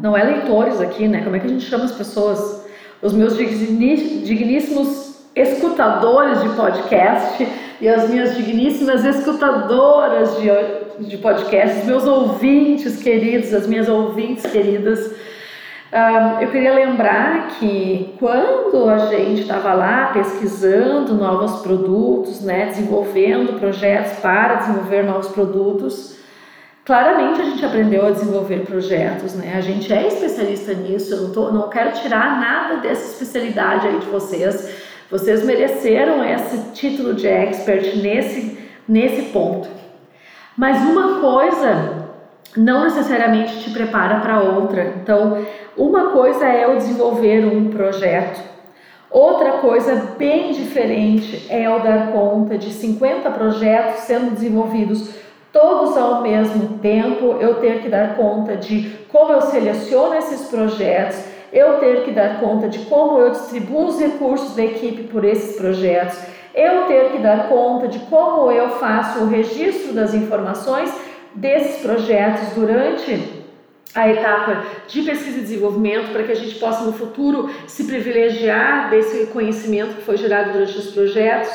não 0.00 0.16
é 0.16 0.24
leitores 0.24 0.80
aqui, 0.80 1.06
né? 1.06 1.22
Como 1.22 1.36
é 1.36 1.38
que 1.38 1.46
a 1.46 1.50
gente 1.50 1.64
chama 1.64 1.84
as 1.84 1.92
pessoas? 1.92 2.64
Os 3.02 3.12
meus 3.12 3.36
digníssimos 3.36 5.05
escutadores 5.36 6.40
de 6.42 6.48
podcast 6.56 7.46
e 7.78 7.88
as 7.88 8.08
minhas 8.08 8.34
digníssimas 8.34 9.04
escutadoras 9.04 10.34
de, 10.36 11.06
de 11.06 11.18
podcast, 11.18 11.84
meus 11.84 12.06
ouvintes 12.06 13.02
queridos, 13.02 13.52
as 13.52 13.66
minhas 13.66 13.86
ouvintes 13.86 14.46
queridas. 14.50 15.14
Uh, 15.92 16.40
eu 16.40 16.50
queria 16.50 16.74
lembrar 16.74 17.48
que 17.58 18.14
quando 18.18 18.88
a 18.88 19.06
gente 19.06 19.42
estava 19.42 19.74
lá 19.74 20.10
pesquisando 20.14 21.14
novos 21.14 21.60
produtos, 21.60 22.40
né, 22.40 22.66
desenvolvendo 22.66 23.60
projetos 23.60 24.18
para 24.20 24.54
desenvolver 24.54 25.04
novos 25.04 25.28
produtos, 25.28 26.16
Claramente 26.86 27.40
a 27.40 27.44
gente 27.44 27.66
aprendeu 27.66 28.06
a 28.06 28.12
desenvolver 28.12 28.60
projetos, 28.60 29.34
né? 29.34 29.54
A 29.56 29.60
gente 29.60 29.92
é 29.92 30.06
especialista 30.06 30.72
nisso, 30.72 31.14
eu 31.14 31.22
não, 31.22 31.30
tô, 31.32 31.50
não 31.50 31.68
quero 31.68 31.90
tirar 32.00 32.38
nada 32.38 32.76
dessa 32.76 33.10
especialidade 33.10 33.88
aí 33.88 33.98
de 33.98 34.06
vocês. 34.06 34.86
Vocês 35.10 35.44
mereceram 35.44 36.24
esse 36.24 36.72
título 36.72 37.14
de 37.14 37.28
expert 37.28 37.96
nesse, 37.96 38.58
nesse 38.88 39.22
ponto. 39.30 39.68
Mas 40.56 40.82
uma 40.82 41.20
coisa 41.20 42.06
não 42.56 42.84
necessariamente 42.84 43.62
te 43.62 43.70
prepara 43.70 44.20
para 44.20 44.40
outra. 44.40 44.94
Então, 45.02 45.44
uma 45.76 46.10
coisa 46.10 46.48
é 46.48 46.64
eu 46.64 46.76
desenvolver 46.76 47.44
um 47.44 47.68
projeto, 47.68 48.40
outra 49.10 49.58
coisa 49.58 50.14
bem 50.18 50.52
diferente 50.52 51.46
é 51.50 51.66
eu 51.66 51.80
dar 51.80 52.12
conta 52.12 52.56
de 52.56 52.72
50 52.72 53.30
projetos 53.30 54.00
sendo 54.04 54.32
desenvolvidos 54.32 55.14
todos 55.52 55.96
ao 55.96 56.22
mesmo 56.22 56.78
tempo, 56.78 57.36
eu 57.40 57.54
ter 57.54 57.80
que 57.82 57.88
dar 57.88 58.16
conta 58.16 58.56
de 58.56 58.96
como 59.08 59.32
eu 59.32 59.40
seleciono 59.42 60.14
esses 60.14 60.48
projetos, 60.48 61.24
eu 61.56 61.78
ter 61.78 62.04
que 62.04 62.10
dar 62.10 62.38
conta 62.38 62.68
de 62.68 62.80
como 62.80 63.18
eu 63.18 63.30
distribuo 63.30 63.86
os 63.86 63.98
recursos 63.98 64.54
da 64.54 64.62
equipe 64.62 65.04
por 65.04 65.24
esses 65.24 65.56
projetos, 65.56 66.18
eu 66.54 66.82
ter 66.84 67.12
que 67.12 67.18
dar 67.18 67.48
conta 67.48 67.88
de 67.88 67.98
como 68.00 68.52
eu 68.52 68.68
faço 68.78 69.20
o 69.20 69.28
registro 69.28 69.94
das 69.94 70.12
informações 70.12 70.94
desses 71.34 71.80
projetos 71.80 72.54
durante 72.54 73.42
a 73.94 74.10
etapa 74.10 74.64
de 74.86 75.00
pesquisa 75.00 75.38
e 75.38 75.42
desenvolvimento 75.42 76.12
para 76.12 76.24
que 76.24 76.32
a 76.32 76.36
gente 76.36 76.56
possa 76.56 76.84
no 76.84 76.92
futuro 76.92 77.48
se 77.66 77.84
privilegiar 77.84 78.90
desse 78.90 79.28
conhecimento 79.28 79.94
que 79.94 80.02
foi 80.02 80.18
gerado 80.18 80.52
durante 80.52 80.76
os 80.76 80.90
projetos 80.90 81.50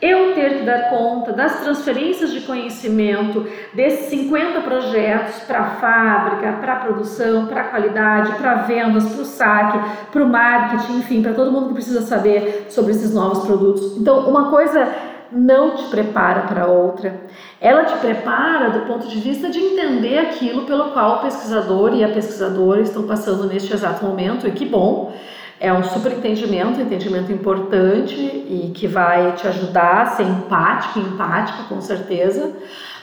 eu 0.00 0.34
ter 0.34 0.58
que 0.58 0.64
dar 0.64 0.90
conta 0.90 1.32
das 1.32 1.60
transferências 1.60 2.32
de 2.32 2.42
conhecimento 2.42 3.46
desses 3.72 4.10
50 4.10 4.60
projetos 4.60 5.40
para 5.40 5.60
a 5.60 5.70
fábrica, 5.76 6.52
para 6.60 6.72
a 6.74 6.76
produção, 6.76 7.46
para 7.46 7.62
a 7.62 7.64
qualidade, 7.64 8.32
para 8.34 8.54
vendas, 8.56 9.08
para 9.08 9.22
o 9.22 9.24
saque, 9.24 9.78
para 10.12 10.22
o 10.22 10.28
marketing, 10.28 10.98
enfim, 10.98 11.22
para 11.22 11.32
todo 11.32 11.50
mundo 11.50 11.68
que 11.68 11.74
precisa 11.74 12.02
saber 12.02 12.66
sobre 12.68 12.92
esses 12.92 13.14
novos 13.14 13.46
produtos. 13.46 13.96
Então, 13.96 14.28
uma 14.28 14.50
coisa 14.50 14.86
não 15.32 15.74
te 15.74 15.84
prepara 15.84 16.42
para 16.42 16.66
outra. 16.66 17.22
Ela 17.60 17.84
te 17.84 17.96
prepara 17.98 18.70
do 18.70 18.86
ponto 18.86 19.08
de 19.08 19.18
vista 19.18 19.48
de 19.48 19.58
entender 19.58 20.18
aquilo 20.18 20.62
pelo 20.66 20.90
qual 20.90 21.16
o 21.16 21.22
pesquisador 21.22 21.94
e 21.94 22.04
a 22.04 22.08
pesquisadora 22.08 22.82
estão 22.82 23.04
passando 23.04 23.46
neste 23.46 23.72
exato 23.72 24.04
momento, 24.04 24.46
e 24.46 24.52
que 24.52 24.64
bom 24.64 25.12
É 25.58 25.72
um 25.72 25.82
super 25.82 26.12
entendimento, 26.12 26.80
entendimento 26.80 27.32
importante 27.32 28.14
e 28.14 28.72
que 28.74 28.86
vai 28.86 29.32
te 29.32 29.46
ajudar 29.48 30.02
a 30.02 30.06
ser 30.06 30.24
empático, 30.24 30.98
empática 30.98 31.64
com 31.68 31.80
certeza, 31.80 32.52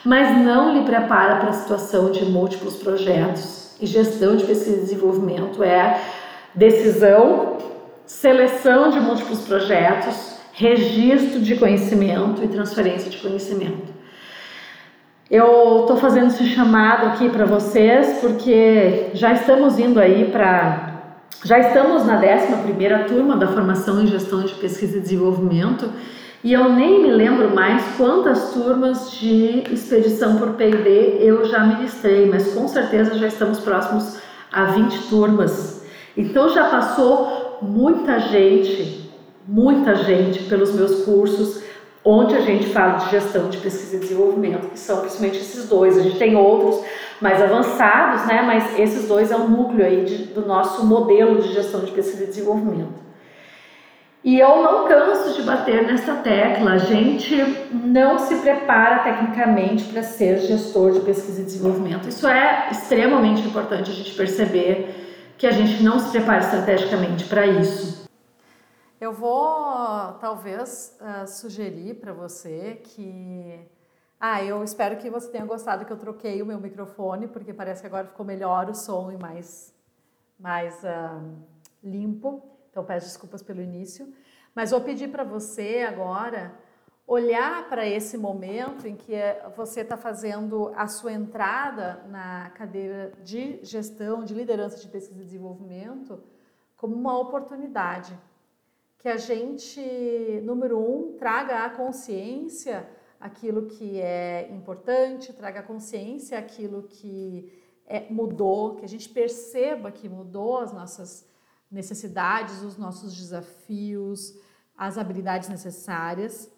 mas 0.04 0.38
não 0.38 0.74
lhe 0.74 0.84
prepara 0.84 1.36
para 1.36 1.50
a 1.50 1.52
situação 1.52 2.10
de 2.10 2.24
múltiplos 2.24 2.76
projetos. 2.76 3.76
E 3.80 3.86
gestão 3.86 4.36
de 4.36 4.44
pesquisa 4.44 4.76
e 4.76 4.80
desenvolvimento 4.80 5.62
é 5.62 6.00
decisão, 6.54 7.58
seleção 8.06 8.90
de 8.90 9.00
múltiplos 9.00 9.40
projetos, 9.40 10.38
registro 10.52 11.40
de 11.40 11.56
conhecimento 11.56 12.44
e 12.44 12.48
transferência 12.48 13.10
de 13.10 13.18
conhecimento. 13.18 13.92
Eu 15.30 15.80
estou 15.80 15.96
fazendo 15.96 16.28
esse 16.28 16.44
chamado 16.46 17.06
aqui 17.06 17.28
para 17.28 17.44
vocês 17.44 18.18
porque 18.20 19.10
já 19.14 19.32
estamos 19.32 19.78
indo 19.78 19.98
aí 19.98 20.30
para. 20.30 20.93
Já 21.42 21.58
estamos 21.58 22.06
na 22.06 22.16
11 22.16 23.08
turma 23.08 23.36
da 23.36 23.48
formação 23.48 24.02
em 24.02 24.06
gestão 24.06 24.42
de 24.42 24.54
pesquisa 24.54 24.98
e 24.98 25.00
desenvolvimento 25.00 25.90
e 26.44 26.52
eu 26.52 26.68
nem 26.68 27.02
me 27.02 27.10
lembro 27.10 27.54
mais 27.54 27.82
quantas 27.96 28.52
turmas 28.52 29.12
de 29.12 29.64
expedição 29.72 30.36
por 30.36 30.52
PD 30.54 31.16
eu 31.20 31.46
já 31.46 31.64
ministrei, 31.64 32.26
mas 32.26 32.52
com 32.52 32.68
certeza 32.68 33.16
já 33.16 33.26
estamos 33.26 33.60
próximos 33.60 34.18
a 34.52 34.66
20 34.66 35.08
turmas. 35.08 35.82
Então 36.14 36.50
já 36.50 36.68
passou 36.68 37.58
muita 37.62 38.20
gente, 38.20 39.10
muita 39.48 39.94
gente 39.94 40.42
pelos 40.44 40.74
meus 40.74 41.04
cursos 41.04 41.63
onde 42.04 42.36
a 42.36 42.40
gente 42.40 42.66
fala 42.66 42.98
de 42.98 43.10
gestão 43.10 43.48
de 43.48 43.56
pesquisa 43.58 43.96
e 43.96 44.00
desenvolvimento, 44.00 44.68
que 44.68 44.78
são 44.78 45.00
principalmente 45.00 45.38
esses 45.38 45.68
dois. 45.68 45.96
A 45.96 46.02
gente 46.02 46.18
tem 46.18 46.36
outros 46.36 46.84
mais 47.20 47.40
avançados, 47.40 48.26
né? 48.26 48.42
Mas 48.42 48.78
esses 48.78 49.08
dois 49.08 49.30
é 49.30 49.36
o 49.36 49.48
núcleo 49.48 49.86
aí 49.86 50.04
de, 50.04 50.24
do 50.26 50.44
nosso 50.44 50.84
modelo 50.84 51.40
de 51.40 51.52
gestão 51.52 51.80
de 51.80 51.92
pesquisa 51.92 52.24
e 52.24 52.26
desenvolvimento. 52.26 53.04
E 54.22 54.38
eu 54.38 54.62
não 54.62 54.86
canso 54.86 55.34
de 55.34 55.42
bater 55.42 55.86
nessa 55.86 56.14
tecla. 56.14 56.72
A 56.72 56.78
gente 56.78 57.36
não 57.72 58.18
se 58.18 58.36
prepara 58.36 59.00
tecnicamente 59.00 59.84
para 59.84 60.02
ser 60.02 60.38
gestor 60.38 60.92
de 60.92 61.00
pesquisa 61.00 61.40
e 61.40 61.44
desenvolvimento. 61.44 62.08
Isso 62.08 62.26
é 62.26 62.68
extremamente 62.70 63.42
importante 63.42 63.90
a 63.90 63.94
gente 63.94 64.12
perceber 64.12 65.04
que 65.36 65.46
a 65.46 65.50
gente 65.50 65.82
não 65.82 65.98
se 65.98 66.10
prepara 66.10 66.38
estrategicamente 66.38 67.24
para 67.24 67.46
isso. 67.46 68.03
Eu 69.04 69.12
vou 69.12 70.14
talvez 70.18 70.98
uh, 70.98 71.28
sugerir 71.28 71.96
para 71.96 72.14
você 72.14 72.80
que. 72.82 73.60
Ah, 74.18 74.42
eu 74.42 74.64
espero 74.64 74.96
que 74.96 75.10
você 75.10 75.30
tenha 75.30 75.44
gostado 75.44 75.84
que 75.84 75.92
eu 75.92 75.98
troquei 75.98 76.40
o 76.40 76.46
meu 76.46 76.58
microfone, 76.58 77.28
porque 77.28 77.52
parece 77.52 77.82
que 77.82 77.86
agora 77.86 78.06
ficou 78.06 78.24
melhor 78.24 78.70
o 78.70 78.74
som 78.74 79.12
e 79.12 79.18
mais, 79.18 79.74
mais 80.40 80.82
uh, 80.82 81.36
limpo. 81.82 82.42
Então 82.70 82.82
peço 82.82 83.08
desculpas 83.08 83.42
pelo 83.42 83.60
início. 83.60 84.10
Mas 84.54 84.70
vou 84.70 84.80
pedir 84.80 85.08
para 85.08 85.22
você 85.22 85.84
agora 85.86 86.54
olhar 87.06 87.68
para 87.68 87.86
esse 87.86 88.16
momento 88.16 88.88
em 88.88 88.96
que 88.96 89.18
você 89.54 89.82
está 89.82 89.98
fazendo 89.98 90.72
a 90.74 90.86
sua 90.86 91.12
entrada 91.12 92.02
na 92.08 92.48
cadeira 92.54 93.12
de 93.22 93.62
gestão, 93.62 94.24
de 94.24 94.32
liderança 94.32 94.78
de 94.78 94.88
pesquisa 94.88 95.20
e 95.20 95.24
desenvolvimento, 95.26 96.22
como 96.74 96.96
uma 96.96 97.18
oportunidade 97.18 98.18
que 99.04 99.08
a 99.10 99.18
gente, 99.18 99.78
número 100.44 100.78
um, 100.78 101.14
traga 101.18 101.66
à 101.66 101.68
consciência 101.68 102.88
aquilo 103.20 103.66
que 103.66 104.00
é 104.00 104.50
importante, 104.50 105.30
traga 105.30 105.60
à 105.60 105.62
consciência 105.62 106.38
aquilo 106.38 106.84
que 106.84 107.52
é, 107.84 108.10
mudou, 108.10 108.76
que 108.76 108.84
a 108.86 108.88
gente 108.88 109.10
perceba 109.10 109.92
que 109.92 110.08
mudou 110.08 110.56
as 110.56 110.72
nossas 110.72 111.28
necessidades, 111.70 112.62
os 112.62 112.78
nossos 112.78 113.14
desafios, 113.14 114.32
as 114.74 114.96
habilidades 114.96 115.50
necessárias 115.50 116.50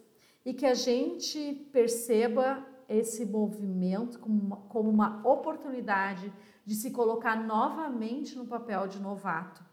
e 0.44 0.54
que 0.54 0.66
a 0.66 0.74
gente 0.74 1.68
perceba 1.72 2.64
esse 2.88 3.26
movimento 3.26 4.20
como 4.20 4.40
uma, 4.40 4.56
como 4.68 4.88
uma 4.88 5.20
oportunidade 5.28 6.32
de 6.64 6.76
se 6.76 6.92
colocar 6.92 7.44
novamente 7.44 8.38
no 8.38 8.46
papel 8.46 8.86
de 8.86 9.00
novato 9.00 9.64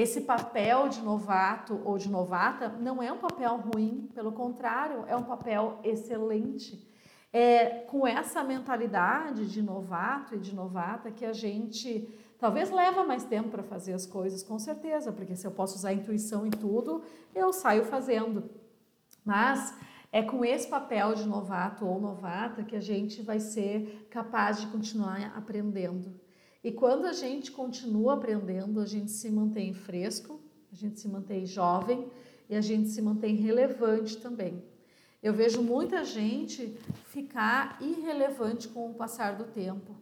esse 0.00 0.20
papel 0.20 0.88
de 0.88 1.00
novato 1.00 1.82
ou 1.84 1.98
de 1.98 2.08
novata 2.08 2.68
não 2.68 3.02
é 3.02 3.10
um 3.10 3.18
papel 3.18 3.56
ruim, 3.56 4.08
pelo 4.14 4.30
contrário, 4.30 5.04
é 5.08 5.16
um 5.16 5.24
papel 5.24 5.80
excelente. 5.82 6.88
É 7.32 7.80
com 7.90 8.06
essa 8.06 8.44
mentalidade 8.44 9.50
de 9.50 9.60
novato 9.60 10.36
e 10.36 10.38
de 10.38 10.54
novata 10.54 11.10
que 11.10 11.24
a 11.24 11.32
gente 11.32 12.08
talvez 12.38 12.70
leva 12.70 13.02
mais 13.02 13.24
tempo 13.24 13.48
para 13.48 13.64
fazer 13.64 13.92
as 13.92 14.06
coisas, 14.06 14.40
com 14.44 14.56
certeza, 14.56 15.10
porque 15.10 15.34
se 15.34 15.44
eu 15.44 15.50
posso 15.50 15.74
usar 15.74 15.92
intuição 15.92 16.46
em 16.46 16.50
tudo, 16.50 17.02
eu 17.34 17.52
saio 17.52 17.84
fazendo. 17.84 18.48
Mas 19.24 19.76
é 20.12 20.22
com 20.22 20.44
esse 20.44 20.68
papel 20.68 21.12
de 21.16 21.26
novato 21.26 21.84
ou 21.84 22.00
novata 22.00 22.62
que 22.62 22.76
a 22.76 22.80
gente 22.80 23.20
vai 23.20 23.40
ser 23.40 24.06
capaz 24.08 24.60
de 24.60 24.68
continuar 24.68 25.36
aprendendo. 25.36 26.27
E 26.62 26.72
quando 26.72 27.06
a 27.06 27.12
gente 27.12 27.52
continua 27.52 28.14
aprendendo, 28.14 28.80
a 28.80 28.86
gente 28.86 29.10
se 29.10 29.30
mantém 29.30 29.72
fresco, 29.72 30.40
a 30.72 30.74
gente 30.74 30.98
se 30.98 31.08
mantém 31.08 31.46
jovem 31.46 32.10
e 32.48 32.56
a 32.56 32.60
gente 32.60 32.88
se 32.88 33.00
mantém 33.00 33.36
relevante 33.36 34.16
também. 34.16 34.62
Eu 35.22 35.32
vejo 35.32 35.62
muita 35.62 36.04
gente 36.04 36.76
ficar 37.06 37.78
irrelevante 37.80 38.68
com 38.68 38.90
o 38.90 38.94
passar 38.94 39.36
do 39.36 39.44
tempo, 39.44 39.96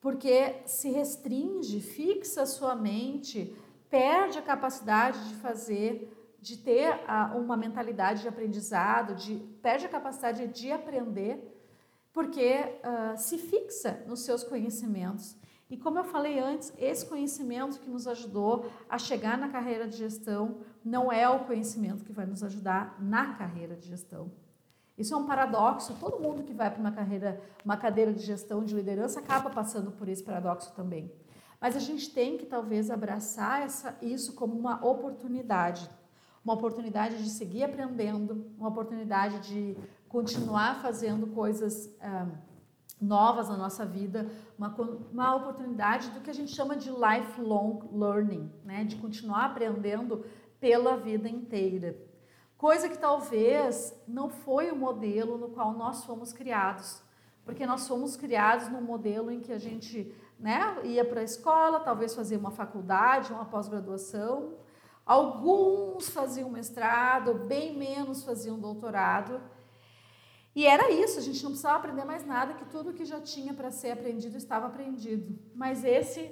porque 0.00 0.56
se 0.64 0.90
restringe, 0.90 1.80
fixa 1.80 2.42
a 2.42 2.46
sua 2.46 2.74
mente, 2.74 3.54
perde 3.90 4.38
a 4.38 4.42
capacidade 4.42 5.28
de 5.28 5.34
fazer, 5.36 6.36
de 6.40 6.58
ter 6.58 7.00
uma 7.36 7.56
mentalidade 7.56 8.22
de 8.22 8.28
aprendizado, 8.28 9.14
de, 9.14 9.36
perde 9.62 9.86
a 9.86 9.88
capacidade 9.88 10.46
de 10.48 10.70
aprender, 10.70 11.52
porque 12.12 12.54
uh, 12.54 13.16
se 13.16 13.38
fixa 13.38 14.04
nos 14.06 14.20
seus 14.20 14.44
conhecimentos. 14.44 15.36
E 15.74 15.76
como 15.76 15.98
eu 15.98 16.04
falei 16.04 16.38
antes, 16.38 16.72
esse 16.78 17.04
conhecimento 17.04 17.80
que 17.80 17.90
nos 17.90 18.06
ajudou 18.06 18.70
a 18.88 18.96
chegar 18.96 19.36
na 19.36 19.48
carreira 19.48 19.88
de 19.88 19.96
gestão 19.96 20.58
não 20.84 21.10
é 21.10 21.28
o 21.28 21.40
conhecimento 21.46 22.04
que 22.04 22.12
vai 22.12 22.24
nos 22.24 22.44
ajudar 22.44 22.96
na 23.00 23.34
carreira 23.34 23.74
de 23.74 23.88
gestão. 23.88 24.30
Isso 24.96 25.12
é 25.12 25.16
um 25.16 25.26
paradoxo. 25.26 25.96
Todo 25.98 26.22
mundo 26.22 26.44
que 26.44 26.54
vai 26.54 26.70
para 26.70 26.78
uma 26.78 26.92
carreira, 26.92 27.42
uma 27.64 27.76
cadeira 27.76 28.12
de 28.12 28.22
gestão 28.22 28.64
de 28.64 28.72
liderança 28.72 29.18
acaba 29.18 29.50
passando 29.50 29.90
por 29.90 30.08
esse 30.08 30.22
paradoxo 30.22 30.72
também. 30.76 31.12
Mas 31.60 31.74
a 31.74 31.80
gente 31.80 32.08
tem 32.14 32.38
que 32.38 32.46
talvez 32.46 32.88
abraçar 32.88 33.62
essa, 33.62 33.98
isso 34.00 34.32
como 34.34 34.56
uma 34.56 34.76
oportunidade, 34.86 35.90
uma 36.44 36.54
oportunidade 36.54 37.20
de 37.20 37.30
seguir 37.30 37.64
aprendendo, 37.64 38.46
uma 38.56 38.68
oportunidade 38.68 39.40
de 39.40 39.76
continuar 40.08 40.80
fazendo 40.80 41.26
coisas 41.26 41.92
ah, 42.00 42.28
novas 43.04 43.48
na 43.48 43.56
nossa 43.56 43.84
vida, 43.84 44.30
uma, 44.58 44.74
uma 45.12 45.34
oportunidade 45.34 46.10
do 46.10 46.20
que 46.20 46.30
a 46.30 46.34
gente 46.34 46.54
chama 46.54 46.76
de 46.76 46.90
lifelong 46.90 47.80
learning, 47.92 48.50
né? 48.64 48.84
de 48.84 48.96
continuar 48.96 49.46
aprendendo 49.46 50.24
pela 50.58 50.96
vida 50.96 51.28
inteira. 51.28 51.96
Coisa 52.56 52.88
que 52.88 52.98
talvez 52.98 53.94
não 54.08 54.28
foi 54.28 54.70
o 54.70 54.76
modelo 54.76 55.36
no 55.36 55.48
qual 55.50 55.72
nós 55.74 56.04
fomos 56.04 56.32
criados, 56.32 57.02
porque 57.44 57.66
nós 57.66 57.86
fomos 57.86 58.16
criados 58.16 58.68
num 58.68 58.80
modelo 58.80 59.30
em 59.30 59.40
que 59.40 59.52
a 59.52 59.58
gente 59.58 60.14
né, 60.38 60.78
ia 60.84 61.04
para 61.04 61.20
a 61.20 61.24
escola, 61.24 61.80
talvez 61.80 62.14
fazia 62.14 62.38
uma 62.38 62.50
faculdade, 62.50 63.32
uma 63.32 63.44
pós-graduação, 63.44 64.54
alguns 65.04 66.08
faziam 66.08 66.48
mestrado, 66.48 67.34
bem 67.46 67.76
menos 67.76 68.24
faziam 68.24 68.58
doutorado, 68.58 69.40
e 70.54 70.66
era 70.66 70.90
isso, 70.90 71.18
a 71.18 71.22
gente 71.22 71.42
não 71.42 71.50
precisava 71.50 71.78
aprender 71.78 72.04
mais 72.04 72.24
nada, 72.24 72.54
que 72.54 72.64
tudo 72.66 72.92
que 72.92 73.04
já 73.04 73.20
tinha 73.20 73.52
para 73.52 73.70
ser 73.70 73.90
aprendido 73.90 74.36
estava 74.36 74.66
aprendido. 74.66 75.36
Mas 75.54 75.84
esse 75.84 76.30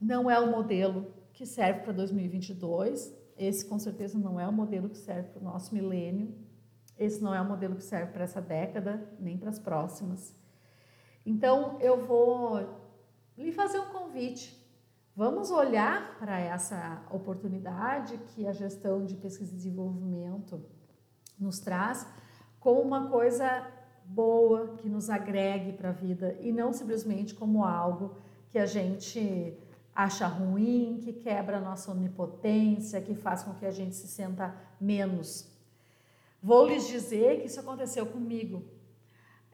não 0.00 0.30
é 0.30 0.38
o 0.38 0.50
modelo 0.50 1.12
que 1.32 1.44
serve 1.44 1.80
para 1.80 1.92
2022, 1.92 3.14
esse 3.36 3.64
com 3.64 3.78
certeza 3.78 4.18
não 4.18 4.40
é 4.40 4.48
o 4.48 4.52
modelo 4.52 4.88
que 4.88 4.98
serve 4.98 5.28
para 5.30 5.40
o 5.40 5.44
nosso 5.44 5.74
milênio, 5.74 6.34
esse 6.98 7.22
não 7.22 7.34
é 7.34 7.40
o 7.40 7.44
modelo 7.44 7.76
que 7.76 7.84
serve 7.84 8.12
para 8.12 8.24
essa 8.24 8.40
década, 8.40 9.10
nem 9.18 9.36
para 9.36 9.50
as 9.50 9.58
próximas. 9.58 10.34
Então 11.24 11.78
eu 11.80 12.06
vou 12.06 12.58
lhe 13.36 13.52
fazer 13.52 13.78
um 13.78 13.90
convite. 13.90 14.58
Vamos 15.14 15.50
olhar 15.50 16.18
para 16.18 16.38
essa 16.38 17.02
oportunidade 17.10 18.18
que 18.28 18.46
a 18.46 18.52
gestão 18.52 19.04
de 19.04 19.16
pesquisa 19.16 19.52
e 19.52 19.56
desenvolvimento 19.56 20.62
nos 21.38 21.58
traz 21.58 22.06
como 22.60 22.80
uma 22.80 23.08
coisa 23.08 23.66
boa 24.04 24.76
que 24.76 24.88
nos 24.88 25.08
agregue 25.08 25.72
para 25.72 25.88
a 25.88 25.92
vida 25.92 26.36
e 26.40 26.52
não 26.52 26.72
simplesmente 26.72 27.34
como 27.34 27.64
algo 27.64 28.16
que 28.50 28.58
a 28.58 28.66
gente 28.66 29.56
acha 29.94 30.26
ruim, 30.26 31.00
que 31.02 31.12
quebra 31.12 31.58
a 31.58 31.60
nossa 31.60 31.90
onipotência, 31.90 33.00
que 33.00 33.14
faz 33.14 33.42
com 33.42 33.54
que 33.54 33.66
a 33.66 33.70
gente 33.70 33.94
se 33.94 34.06
sinta 34.06 34.54
menos. 34.80 35.50
Vou 36.42 36.66
lhes 36.66 36.86
dizer 36.86 37.40
que 37.40 37.46
isso 37.46 37.60
aconteceu 37.60 38.06
comigo. 38.06 38.64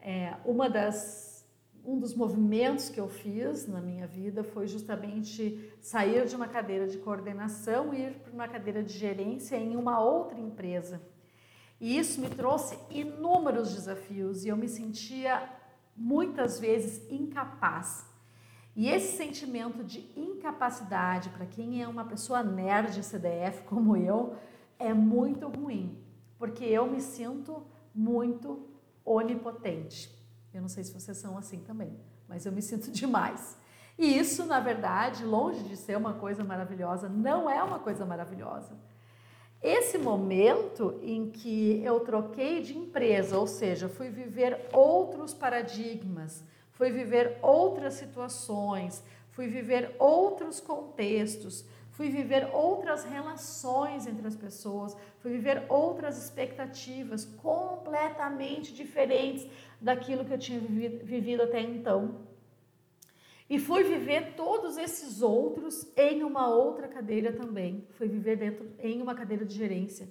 É, 0.01 0.37
uma 0.45 0.69
das 0.69 1.37
um 1.85 2.01
dos 2.01 2.15
movimentos 2.15 2.89
que 2.89 2.99
eu 2.99 3.09
fiz 3.09 3.69
na 3.69 3.81
minha 3.81 4.09
vida 4.09 4.43
foi 4.43 4.67
justamente 4.67 5.73
sair 5.81 6.27
de 6.27 6.35
uma 6.35 6.49
cadeira 6.49 6.89
de 6.89 6.99
coordenação 6.99 7.95
e 7.95 8.07
ir 8.07 8.15
para 8.15 8.33
uma 8.33 8.49
cadeira 8.49 8.83
de 8.83 8.93
gerência 8.93 9.57
em 9.57 9.77
uma 9.77 10.01
outra 10.01 10.39
empresa. 10.39 11.01
E 11.81 11.99
isso 11.99 12.21
me 12.21 12.29
trouxe 12.29 12.79
inúmeros 12.91 13.75
desafios 13.75 14.45
e 14.45 14.49
eu 14.49 14.57
me 14.57 14.69
sentia 14.69 15.43
muitas 15.97 16.59
vezes 16.59 17.11
incapaz. 17.11 18.07
E 18.75 18.89
esse 18.89 19.17
sentimento 19.17 19.83
de 19.83 20.01
incapacidade, 20.15 21.31
para 21.31 21.47
quem 21.47 21.83
é 21.83 21.89
uma 21.89 22.05
pessoa 22.05 22.43
nerd 22.43 23.03
CDF 23.03 23.63
como 23.65 23.97
eu, 23.97 24.37
é 24.79 24.93
muito 24.93 25.49
ruim, 25.49 25.99
porque 26.39 26.65
eu 26.65 26.87
me 26.87 27.01
sinto 27.01 27.67
muito 27.95 28.69
onipotente. 29.05 30.15
Eu 30.53 30.61
não 30.61 30.69
sei 30.69 30.85
se 30.85 30.93
vocês 30.93 31.17
são 31.17 31.39
assim 31.39 31.61
também, 31.61 31.99
mas 32.29 32.45
eu 32.45 32.53
me 32.53 32.61
sinto 32.61 32.91
demais. 32.93 33.59
E 33.99 34.19
isso, 34.19 34.45
na 34.45 34.61
verdade, 34.61 35.25
longe 35.25 35.63
de 35.63 35.77
ser 35.77 35.97
uma 35.97 36.13
coisa 36.13 36.45
maravilhosa, 36.45 37.09
não 37.09 37.49
é 37.49 37.63
uma 37.63 37.79
coisa 37.79 38.05
maravilhosa. 38.05 38.77
Esse 39.67 39.99
momento 39.99 40.97
em 41.03 41.29
que 41.29 41.83
eu 41.85 41.99
troquei 41.99 42.63
de 42.63 42.79
empresa, 42.79 43.37
ou 43.37 43.49
seja, 43.49 43.89
fui 43.89 44.09
viver 44.09 44.61
outros 44.73 45.35
paradigmas, 45.35 46.45
fui 46.71 46.93
viver 46.93 47.37
outras 47.43 47.95
situações, 47.95 49.03
fui 49.33 49.49
viver 49.49 49.97
outros 49.99 50.61
contextos, 50.61 51.65
fui 51.91 52.09
viver 52.09 52.49
outras 52.55 53.03
relações 53.03 54.07
entre 54.07 54.25
as 54.25 54.37
pessoas, 54.37 54.97
fui 55.19 55.33
viver 55.33 55.65
outras 55.69 56.17
expectativas 56.17 57.25
completamente 57.25 58.73
diferentes 58.73 59.49
daquilo 59.81 60.25
que 60.25 60.33
eu 60.33 60.39
tinha 60.39 60.61
vivido 60.61 61.43
até 61.43 61.61
então. 61.61 62.26
E 63.49 63.59
fui 63.59 63.85
viver 63.85 64.35
todos 64.35 64.77
esses 64.77 65.23
outros 65.23 65.87
em 65.97 66.25
uma 66.25 66.49
outra 66.49 66.89
cadeira 66.89 67.33
também. 67.33 67.87
Fui 67.91 68.09
viver 68.09 68.37
dentro 68.37 68.69
em 68.81 69.01
uma 69.01 69.15
cadeira 69.15 69.45
de 69.45 69.55
gerência. 69.55 70.09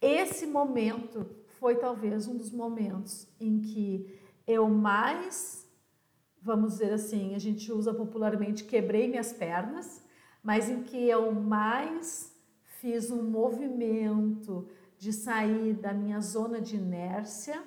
Esse 0.00 0.46
momento 0.46 1.26
foi 1.58 1.76
talvez 1.76 2.26
um 2.26 2.38
dos 2.38 2.50
momentos 2.50 3.28
em 3.38 3.60
que 3.60 4.18
eu 4.46 4.66
mais, 4.68 5.68
vamos 6.40 6.72
dizer 6.72 6.92
assim, 6.92 7.34
a 7.34 7.38
gente 7.38 7.70
usa 7.70 7.92
popularmente 7.92 8.64
quebrei 8.64 9.06
minhas 9.06 9.30
pernas, 9.30 10.02
mas 10.42 10.70
em 10.70 10.82
que 10.82 10.96
eu 11.06 11.32
mais 11.32 12.34
fiz 12.80 13.10
um 13.10 13.22
movimento 13.22 14.66
de 14.96 15.12
sair 15.12 15.74
da 15.74 15.92
minha 15.92 16.20
zona 16.20 16.60
de 16.62 16.76
inércia, 16.76 17.62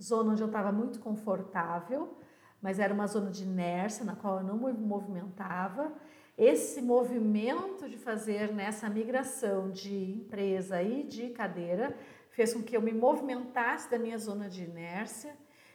zona 0.00 0.32
onde 0.32 0.42
eu 0.42 0.46
estava 0.46 0.72
muito 0.72 0.98
confortável, 0.98 2.16
mas 2.62 2.78
era 2.78 2.92
uma 2.92 3.06
zona 3.06 3.30
de 3.30 3.42
inércia 3.42 4.04
na 4.04 4.14
qual 4.14 4.38
eu 4.38 4.44
não 4.44 4.56
me 4.56 4.72
movimentava. 4.72 5.92
Esse 6.36 6.80
movimento 6.80 7.88
de 7.88 7.96
fazer 7.96 8.52
nessa 8.52 8.88
migração 8.88 9.70
de 9.70 10.12
empresa 10.12 10.82
e 10.82 11.02
de 11.02 11.30
cadeira 11.30 11.96
fez 12.30 12.54
com 12.54 12.62
que 12.62 12.76
eu 12.76 12.82
me 12.82 12.92
movimentasse 12.92 13.90
da 13.90 13.98
minha 13.98 14.18
zona 14.18 14.48
de 14.48 14.64
inércia 14.64 15.34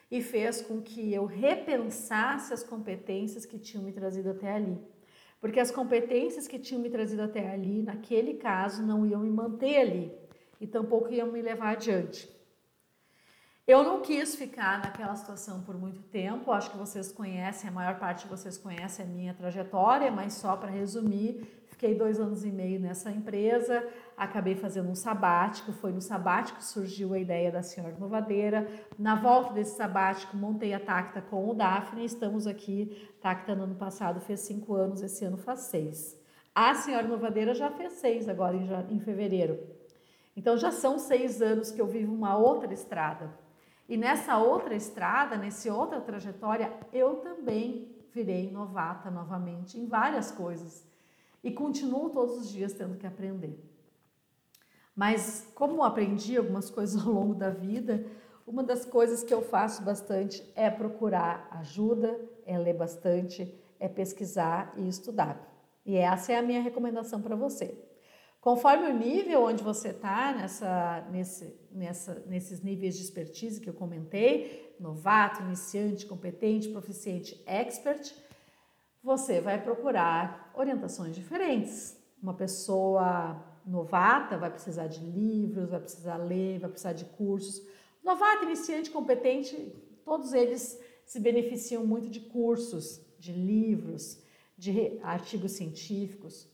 e 0.09 0.21
fez 0.21 0.61
com 0.61 0.81
que 0.81 1.13
eu 1.13 1.25
repensasse 1.25 2.53
as 2.53 2.63
competências 2.63 3.45
que 3.45 3.59
tinham 3.59 3.83
me 3.83 3.91
trazido 3.91 4.31
até 4.31 4.53
ali. 4.53 4.79
Porque 5.41 5.59
as 5.59 5.71
competências 5.71 6.47
que 6.47 6.57
tinham 6.57 6.81
me 6.81 6.89
trazido 6.89 7.21
até 7.21 7.51
ali, 7.51 7.81
naquele 7.83 8.35
caso, 8.35 8.81
não 8.83 9.05
iam 9.05 9.21
me 9.21 9.29
manter 9.29 9.77
ali 9.77 10.11
e 10.59 10.65
tampouco 10.65 11.11
iam 11.11 11.31
me 11.31 11.41
levar 11.41 11.73
adiante. 11.73 12.33
Eu 13.67 13.83
não 13.83 13.99
quis 13.99 14.35
ficar 14.35 14.77
naquela 14.77 15.15
situação 15.15 15.63
por 15.63 15.75
muito 15.75 15.99
tempo, 16.03 16.51
acho 16.51 16.69
que 16.69 16.77
vocês 16.77 17.11
conhecem, 17.11 17.67
a 17.67 17.73
maior 17.73 17.97
parte 17.97 18.21
de 18.21 18.29
vocês 18.29 18.59
conhece 18.59 19.01
a 19.01 19.05
minha 19.05 19.33
trajetória, 19.33 20.11
mas 20.11 20.33
só 20.33 20.55
para 20.55 20.69
resumir, 20.69 21.65
fiquei 21.65 21.95
dois 21.95 22.19
anos 22.19 22.45
e 22.45 22.51
meio 22.51 22.79
nessa 22.79 23.09
empresa, 23.09 23.83
acabei 24.15 24.53
fazendo 24.53 24.87
um 24.87 24.93
sabático, 24.93 25.71
foi 25.71 25.91
no 25.91 25.99
sabático 25.99 26.59
que 26.59 26.63
surgiu 26.63 27.15
a 27.15 27.17
ideia 27.17 27.51
da 27.51 27.63
Senhora 27.63 27.95
Novadeira. 27.97 28.67
Na 28.99 29.15
volta 29.15 29.51
desse 29.51 29.75
sabático, 29.75 30.37
montei 30.37 30.71
a 30.71 30.79
Tacta 30.79 31.19
com 31.19 31.49
o 31.49 31.55
Daphne, 31.55 32.05
estamos 32.05 32.45
aqui, 32.45 33.09
Tacta 33.19 33.55
no 33.55 33.63
ano 33.63 33.75
passado 33.75 34.21
fez 34.21 34.41
cinco 34.41 34.75
anos, 34.75 35.01
esse 35.01 35.25
ano 35.25 35.37
faz 35.37 35.61
seis. 35.61 36.15
A 36.53 36.75
Senhora 36.75 37.07
Novadeira 37.07 37.55
já 37.55 37.71
fez 37.71 37.93
seis 37.93 38.29
agora 38.29 38.55
em, 38.55 38.69
em 38.95 38.99
fevereiro. 38.99 39.59
Então 40.37 40.55
já 40.55 40.69
são 40.69 40.99
seis 40.99 41.41
anos 41.41 41.71
que 41.71 41.81
eu 41.81 41.87
vivo 41.87 42.13
uma 42.13 42.37
outra 42.37 42.71
estrada. 42.71 43.43
E 43.87 43.95
nessa 43.97 44.37
outra 44.37 44.75
estrada, 44.75 45.37
nessa 45.37 45.73
outra 45.73 46.01
trajetória, 46.01 46.73
eu 46.91 47.17
também 47.17 47.95
virei 48.13 48.51
novata 48.51 49.11
novamente 49.11 49.79
em 49.79 49.85
várias 49.85 50.31
coisas 50.31 50.85
e 51.43 51.51
continuo 51.51 52.09
todos 52.09 52.37
os 52.37 52.49
dias 52.49 52.73
tendo 52.73 52.97
que 52.97 53.05
aprender. 53.05 53.59
Mas 54.95 55.51
como 55.53 55.83
aprendi 55.83 56.37
algumas 56.37 56.71
coisas 56.71 56.99
ao 57.05 57.13
longo 57.13 57.35
da 57.35 57.49
vida, 57.49 58.05
uma 58.47 58.63
das 58.63 58.85
coisas 58.85 59.23
que 59.23 59.33
eu 59.33 59.41
faço 59.41 59.83
bastante 59.83 60.43
é 60.55 60.69
procurar 60.69 61.47
ajuda, 61.51 62.19
é 62.45 62.57
ler 62.57 62.75
bastante, 62.75 63.53
é 63.79 63.87
pesquisar 63.87 64.73
e 64.77 64.87
estudar. 64.87 65.51
E 65.85 65.95
essa 65.95 66.31
é 66.31 66.37
a 66.37 66.41
minha 66.41 66.61
recomendação 66.61 67.21
para 67.21 67.35
você. 67.35 67.77
Conforme 68.45 68.91
o 68.91 68.93
nível 68.93 69.41
onde 69.41 69.63
você 69.63 69.87
está 69.87 70.31
nessa, 70.31 71.01
nesse, 71.09 71.59
nessa, 71.71 72.23
nesses 72.27 72.61
níveis 72.61 72.95
de 72.95 73.01
expertise 73.01 73.59
que 73.59 73.67
eu 73.67 73.73
comentei, 73.73 74.75
novato, 74.79 75.41
iniciante, 75.41 76.05
competente, 76.05 76.69
proficiente, 76.69 77.41
expert, 77.47 78.13
você 79.01 79.41
vai 79.41 79.59
procurar 79.59 80.51
orientações 80.53 81.15
diferentes. 81.15 81.97
Uma 82.21 82.35
pessoa 82.35 83.43
novata 83.65 84.37
vai 84.37 84.51
precisar 84.51 84.85
de 84.85 85.03
livros, 85.03 85.71
vai 85.71 85.79
precisar 85.79 86.17
ler, 86.17 86.59
vai 86.59 86.69
precisar 86.69 86.93
de 86.93 87.05
cursos. 87.05 87.67
Novato, 88.03 88.43
iniciante, 88.43 88.91
competente, 88.91 89.73
todos 90.03 90.33
eles 90.33 90.79
se 91.03 91.19
beneficiam 91.19 91.83
muito 91.83 92.07
de 92.07 92.19
cursos, 92.19 93.01
de 93.17 93.31
livros, 93.31 94.21
de 94.55 94.99
artigos 95.01 95.53
científicos. 95.53 96.53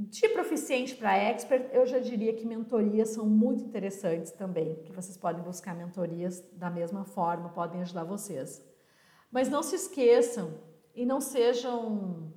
De 0.00 0.28
proficiente 0.28 0.94
para 0.94 1.16
expert, 1.16 1.70
eu 1.72 1.84
já 1.84 1.98
diria 1.98 2.32
que 2.32 2.46
mentorias 2.46 3.08
são 3.08 3.26
muito 3.26 3.64
interessantes 3.64 4.30
também, 4.30 4.76
que 4.84 4.92
vocês 4.92 5.16
podem 5.16 5.42
buscar 5.42 5.74
mentorias 5.74 6.40
da 6.52 6.70
mesma 6.70 7.04
forma, 7.04 7.48
podem 7.48 7.82
ajudar 7.82 8.04
vocês. 8.04 8.64
Mas 9.28 9.48
não 9.48 9.60
se 9.60 9.74
esqueçam 9.74 10.54
e 10.94 11.04
não 11.04 11.20
sejam 11.20 12.32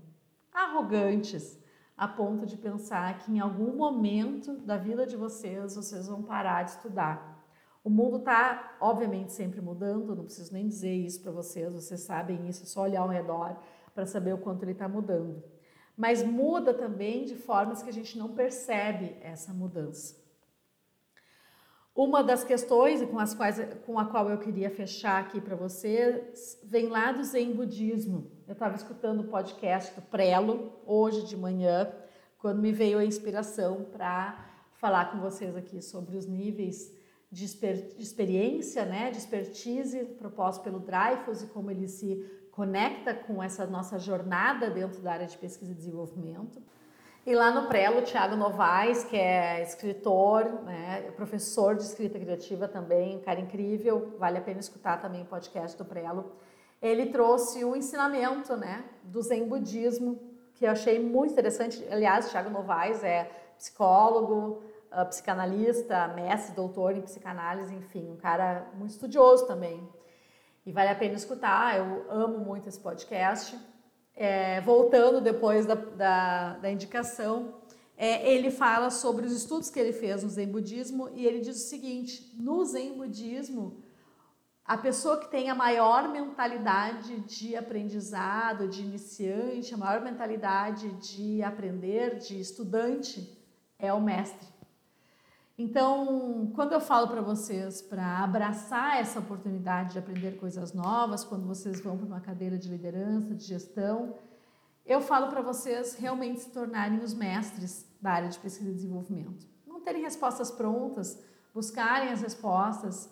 arrogantes 0.51 1.59
a 1.95 2.07
ponto 2.07 2.47
de 2.47 2.57
pensar 2.57 3.19
que 3.19 3.31
em 3.31 3.39
algum 3.39 3.75
momento 3.75 4.57
da 4.61 4.75
vida 4.75 5.05
de 5.05 5.15
vocês 5.15 5.75
vocês 5.75 6.07
vão 6.07 6.23
parar 6.23 6.63
de 6.63 6.71
estudar. 6.71 7.45
O 7.83 7.91
mundo 7.91 8.17
está, 8.17 8.75
obviamente, 8.81 9.33
sempre 9.33 9.61
mudando, 9.61 10.15
não 10.15 10.23
preciso 10.23 10.51
nem 10.51 10.67
dizer 10.67 10.95
isso 10.95 11.21
para 11.21 11.31
vocês, 11.31 11.71
vocês 11.71 12.01
sabem 12.01 12.49
isso, 12.49 12.63
é 12.63 12.65
só 12.65 12.81
olhar 12.81 13.01
ao 13.01 13.07
redor 13.07 13.55
para 13.93 14.07
saber 14.07 14.33
o 14.33 14.39
quanto 14.39 14.63
ele 14.63 14.71
está 14.71 14.89
mudando 14.89 15.43
mas 16.01 16.23
muda 16.23 16.73
também 16.73 17.25
de 17.25 17.35
formas 17.35 17.83
que 17.83 17.89
a 17.89 17.93
gente 17.93 18.17
não 18.17 18.29
percebe 18.29 19.15
essa 19.21 19.53
mudança. 19.53 20.19
Uma 21.93 22.23
das 22.23 22.43
questões 22.43 23.03
com, 23.03 23.19
as 23.19 23.35
quais, 23.35 23.59
com 23.85 23.99
a 23.99 24.05
qual 24.05 24.27
eu 24.27 24.39
queria 24.39 24.71
fechar 24.71 25.21
aqui 25.21 25.39
para 25.39 25.55
vocês 25.55 26.59
vem 26.63 26.87
lá 26.87 27.11
do 27.11 27.23
Zen 27.23 27.53
Budismo. 27.53 28.31
Eu 28.47 28.53
estava 28.53 28.75
escutando 28.75 29.19
o 29.19 29.27
podcast 29.27 29.93
do 29.93 30.01
Prelo 30.01 30.73
hoje 30.87 31.23
de 31.27 31.37
manhã, 31.37 31.93
quando 32.39 32.59
me 32.59 32.71
veio 32.71 32.97
a 32.97 33.05
inspiração 33.05 33.85
para 33.91 34.43
falar 34.79 35.11
com 35.11 35.19
vocês 35.19 35.55
aqui 35.55 35.83
sobre 35.83 36.17
os 36.17 36.25
níveis 36.25 36.91
de, 37.31 37.45
exper 37.45 37.93
de 37.95 38.01
experiência, 38.01 38.85
né, 38.85 39.11
de 39.11 39.19
expertise 39.19 40.03
proposto 40.17 40.63
pelo 40.63 40.79
Dreyfus 40.79 41.43
e 41.43 41.47
como 41.47 41.69
ele 41.69 41.87
se 41.87 42.40
conecta 42.51 43.13
com 43.13 43.41
essa 43.41 43.65
nossa 43.65 43.97
jornada 43.97 44.69
dentro 44.69 45.01
da 45.01 45.13
área 45.13 45.27
de 45.27 45.37
pesquisa 45.37 45.71
e 45.71 45.75
desenvolvimento. 45.75 46.61
E 47.25 47.35
lá 47.35 47.51
no 47.51 47.67
Prelo, 47.67 47.99
o 47.99 48.01
Thiago 48.01 48.35
Novaes, 48.35 49.03
que 49.03 49.15
é 49.15 49.61
escritor, 49.61 50.45
né, 50.63 51.05
é 51.07 51.11
professor 51.11 51.75
de 51.75 51.83
escrita 51.83 52.19
criativa 52.19 52.67
também, 52.67 53.17
um 53.17 53.21
cara 53.21 53.39
incrível, 53.39 54.15
vale 54.17 54.39
a 54.39 54.41
pena 54.41 54.59
escutar 54.59 54.99
também 54.99 55.21
o 55.21 55.25
podcast 55.25 55.77
do 55.77 55.85
Prelo. 55.85 56.31
Ele 56.81 57.07
trouxe 57.07 57.63
um 57.63 57.75
ensinamento 57.75 58.57
né, 58.57 58.83
do 59.03 59.21
Zen 59.21 59.47
Budismo, 59.47 60.19
que 60.55 60.65
eu 60.65 60.71
achei 60.71 60.99
muito 60.99 61.31
interessante. 61.31 61.85
Aliás, 61.91 62.25
o 62.25 62.31
Thiago 62.31 62.49
Novaes 62.49 63.03
é 63.03 63.29
psicólogo, 63.55 64.63
ah, 64.89 65.05
psicanalista, 65.05 66.07
mestre, 66.09 66.55
doutor 66.55 66.97
em 66.97 67.01
psicanálise, 67.01 67.73
enfim, 67.75 68.09
um 68.09 68.17
cara 68.17 68.67
muito 68.75 68.91
estudioso 68.91 69.45
também 69.45 69.87
e 70.65 70.71
vale 70.71 70.89
a 70.89 70.95
pena 70.95 71.15
escutar. 71.15 71.77
Eu 71.77 72.05
amo 72.09 72.39
muito 72.39 72.69
esse 72.69 72.79
podcast. 72.79 73.57
É, 74.13 74.61
voltando 74.61 75.21
depois 75.21 75.65
da, 75.65 75.75
da, 75.75 76.57
da 76.57 76.71
indicação, 76.71 77.61
é, 77.97 78.31
ele 78.31 78.51
fala 78.51 78.89
sobre 78.89 79.25
os 79.25 79.31
estudos 79.31 79.69
que 79.69 79.79
ele 79.79 79.93
fez 79.93 80.23
no 80.23 80.29
Zen 80.29 80.47
Budismo 80.47 81.09
e 81.13 81.25
ele 81.25 81.39
diz 81.39 81.57
o 81.57 81.69
seguinte: 81.69 82.35
no 82.37 82.63
Zen 82.65 82.97
Budismo, 82.97 83.83
a 84.65 84.77
pessoa 84.77 85.19
que 85.19 85.29
tem 85.29 85.49
a 85.49 85.55
maior 85.55 86.09
mentalidade 86.09 87.19
de 87.21 87.55
aprendizado, 87.55 88.67
de 88.67 88.81
iniciante, 88.81 89.73
a 89.73 89.77
maior 89.77 90.01
mentalidade 90.01 90.89
de 90.93 91.43
aprender, 91.43 92.17
de 92.17 92.39
estudante, 92.39 93.37
é 93.77 93.91
o 93.91 93.99
mestre. 93.99 94.47
Então, 95.63 96.51
quando 96.55 96.73
eu 96.73 96.81
falo 96.81 97.07
para 97.07 97.21
vocês 97.21 97.83
para 97.83 98.23
abraçar 98.23 98.99
essa 98.99 99.19
oportunidade 99.19 99.93
de 99.93 99.99
aprender 99.99 100.31
coisas 100.39 100.73
novas, 100.73 101.23
quando 101.23 101.45
vocês 101.45 101.79
vão 101.79 101.95
para 101.95 102.07
uma 102.07 102.19
cadeira 102.19 102.57
de 102.57 102.67
liderança, 102.67 103.35
de 103.35 103.43
gestão, 103.43 104.15
eu 104.83 104.99
falo 105.01 105.27
para 105.27 105.39
vocês 105.39 105.93
realmente 105.93 106.39
se 106.39 106.49
tornarem 106.49 106.97
os 106.97 107.13
mestres 107.13 107.87
da 108.01 108.09
área 108.09 108.27
de 108.27 108.39
pesquisa 108.39 108.71
e 108.71 108.73
desenvolvimento. 108.73 109.45
Não 109.67 109.81
terem 109.81 110.01
respostas 110.01 110.49
prontas, 110.49 111.23
buscarem 111.53 112.09
as 112.09 112.23
respostas, 112.23 113.07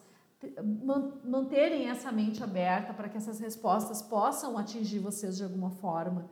manterem 1.23 1.87
essa 1.87 2.11
mente 2.11 2.43
aberta 2.43 2.95
para 2.95 3.09
que 3.09 3.17
essas 3.17 3.39
respostas 3.39 4.01
possam 4.01 4.57
atingir 4.57 4.97
vocês 4.97 5.37
de 5.37 5.43
alguma 5.43 5.69
forma 5.69 6.31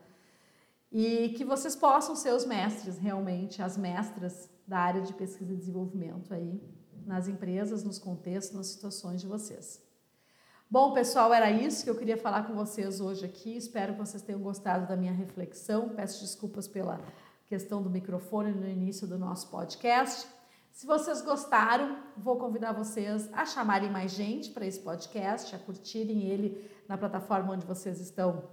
e 0.91 1.29
que 1.37 1.45
vocês 1.45 1.75
possam 1.75 2.15
ser 2.15 2.33
os 2.33 2.43
mestres 2.43 2.97
realmente, 2.97 3.61
as 3.61 3.77
mestras 3.77 4.56
da 4.67 4.79
área 4.79 5.01
de 5.01 5.13
pesquisa 5.13 5.53
e 5.53 5.55
desenvolvimento 5.55 6.33
aí 6.33 6.61
nas 7.05 7.27
empresas, 7.27 7.83
nos 7.83 7.97
contextos, 7.97 8.55
nas 8.55 8.67
situações 8.67 9.21
de 9.21 9.27
vocês. 9.27 9.81
Bom, 10.69 10.93
pessoal, 10.93 11.33
era 11.33 11.49
isso 11.49 11.85
que 11.85 11.89
eu 11.89 11.95
queria 11.95 12.17
falar 12.17 12.43
com 12.45 12.53
vocês 12.53 12.99
hoje 12.99 13.25
aqui. 13.25 13.55
Espero 13.55 13.93
que 13.93 13.99
vocês 13.99 14.21
tenham 14.21 14.41
gostado 14.41 14.85
da 14.85 14.97
minha 14.97 15.13
reflexão. 15.13 15.89
Peço 15.89 16.19
desculpas 16.19 16.67
pela 16.67 16.99
questão 17.45 17.81
do 17.81 17.89
microfone 17.89 18.51
no 18.51 18.67
início 18.67 19.07
do 19.07 19.17
nosso 19.17 19.49
podcast. 19.49 20.27
Se 20.73 20.85
vocês 20.85 21.21
gostaram, 21.21 21.97
vou 22.17 22.37
convidar 22.37 22.73
vocês 22.73 23.29
a 23.31 23.45
chamarem 23.45 23.89
mais 23.89 24.11
gente 24.11 24.51
para 24.51 24.65
esse 24.65 24.81
podcast, 24.81 25.55
a 25.55 25.59
curtirem 25.59 26.23
ele 26.23 26.69
na 26.87 26.97
plataforma 26.97 27.53
onde 27.53 27.65
vocês 27.65 28.01
estão 28.01 28.43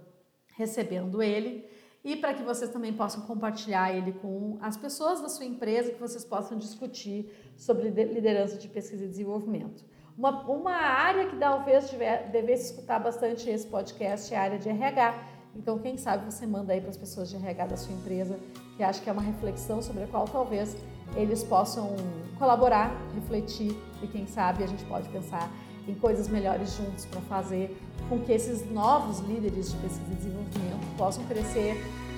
recebendo 0.55 1.21
ele 1.21 1.69
e 2.05 2.15
para 2.15 2.35
que 2.35 2.43
vocês 2.43 2.69
também 2.69 2.93
possam 2.93 3.23
compartilhar 3.23 3.91
ele 3.91 4.13
com 4.13 4.59
as 4.61 4.77
pessoas 4.77 5.19
da 5.19 5.27
sua 5.27 5.43
empresa, 5.43 5.91
que 5.91 5.99
vocês 5.99 6.23
possam 6.23 6.55
discutir 6.55 7.33
sobre 7.57 7.89
liderança 7.89 8.59
de 8.59 8.67
pesquisa 8.67 9.03
e 9.03 9.07
desenvolvimento. 9.07 9.83
Uma, 10.15 10.43
uma 10.47 10.75
área 10.75 11.25
que 11.25 11.35
talvez 11.35 11.89
devesse 12.31 12.71
escutar 12.71 12.99
bastante 12.99 13.49
esse 13.49 13.65
podcast 13.65 14.31
é 14.31 14.37
a 14.37 14.41
área 14.43 14.59
de 14.59 14.69
RH. 14.69 15.15
Então, 15.55 15.79
quem 15.79 15.97
sabe 15.97 16.31
você 16.31 16.45
manda 16.45 16.73
aí 16.73 16.79
para 16.79 16.91
as 16.91 16.97
pessoas 16.97 17.27
de 17.27 17.37
RH 17.37 17.65
da 17.65 17.77
sua 17.77 17.95
empresa, 17.95 18.39
que 18.77 18.83
acho 18.83 19.01
que 19.01 19.09
é 19.09 19.13
uma 19.13 19.23
reflexão 19.23 19.81
sobre 19.81 20.03
a 20.03 20.07
qual 20.07 20.25
talvez 20.25 20.77
eles 21.15 21.43
possam 21.43 21.95
colaborar, 22.37 22.95
refletir 23.15 23.75
e 24.03 24.07
quem 24.07 24.27
sabe 24.27 24.63
a 24.63 24.67
gente 24.67 24.85
pode 24.85 25.09
pensar 25.09 25.49
em 25.87 25.95
coisas 25.95 26.27
melhores 26.27 26.75
juntos 26.75 27.05
para 27.05 27.21
fazer 27.21 27.75
com 28.09 28.19
que 28.19 28.31
esses 28.31 28.69
novos 28.71 29.19
líderes 29.19 29.71
de 29.71 29.77
pesquisa 29.77 30.11
e 30.11 30.15
desenvolvimento 30.15 30.97
possam 30.97 31.23
crescer 31.25 31.73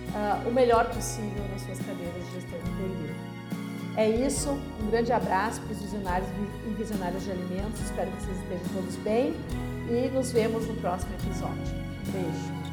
uh, 0.10 0.48
o 0.48 0.54
melhor 0.54 0.90
possível 0.90 1.44
nas 1.52 1.62
suas 1.62 1.80
cadeiras 1.80 2.26
de 2.26 2.34
gestão 2.34 2.60
de 2.60 2.70
PIB. 2.72 3.16
É 3.96 4.08
isso, 4.08 4.52
um 4.52 4.92
grande 4.92 5.12
abraço 5.12 5.60
para 5.62 5.72
os 5.72 5.82
visionários 5.82 6.30
e 6.68 6.74
visionários 6.74 7.24
de 7.24 7.32
alimentos, 7.32 7.82
espero 7.82 8.12
que 8.12 8.24
vocês 8.24 8.38
estejam 8.38 8.68
todos 8.76 8.96
bem 8.98 9.34
e 9.90 10.10
nos 10.14 10.32
vemos 10.32 10.68
no 10.68 10.76
próximo 10.76 11.12
episódio. 11.16 11.74
Beijo! 12.12 12.67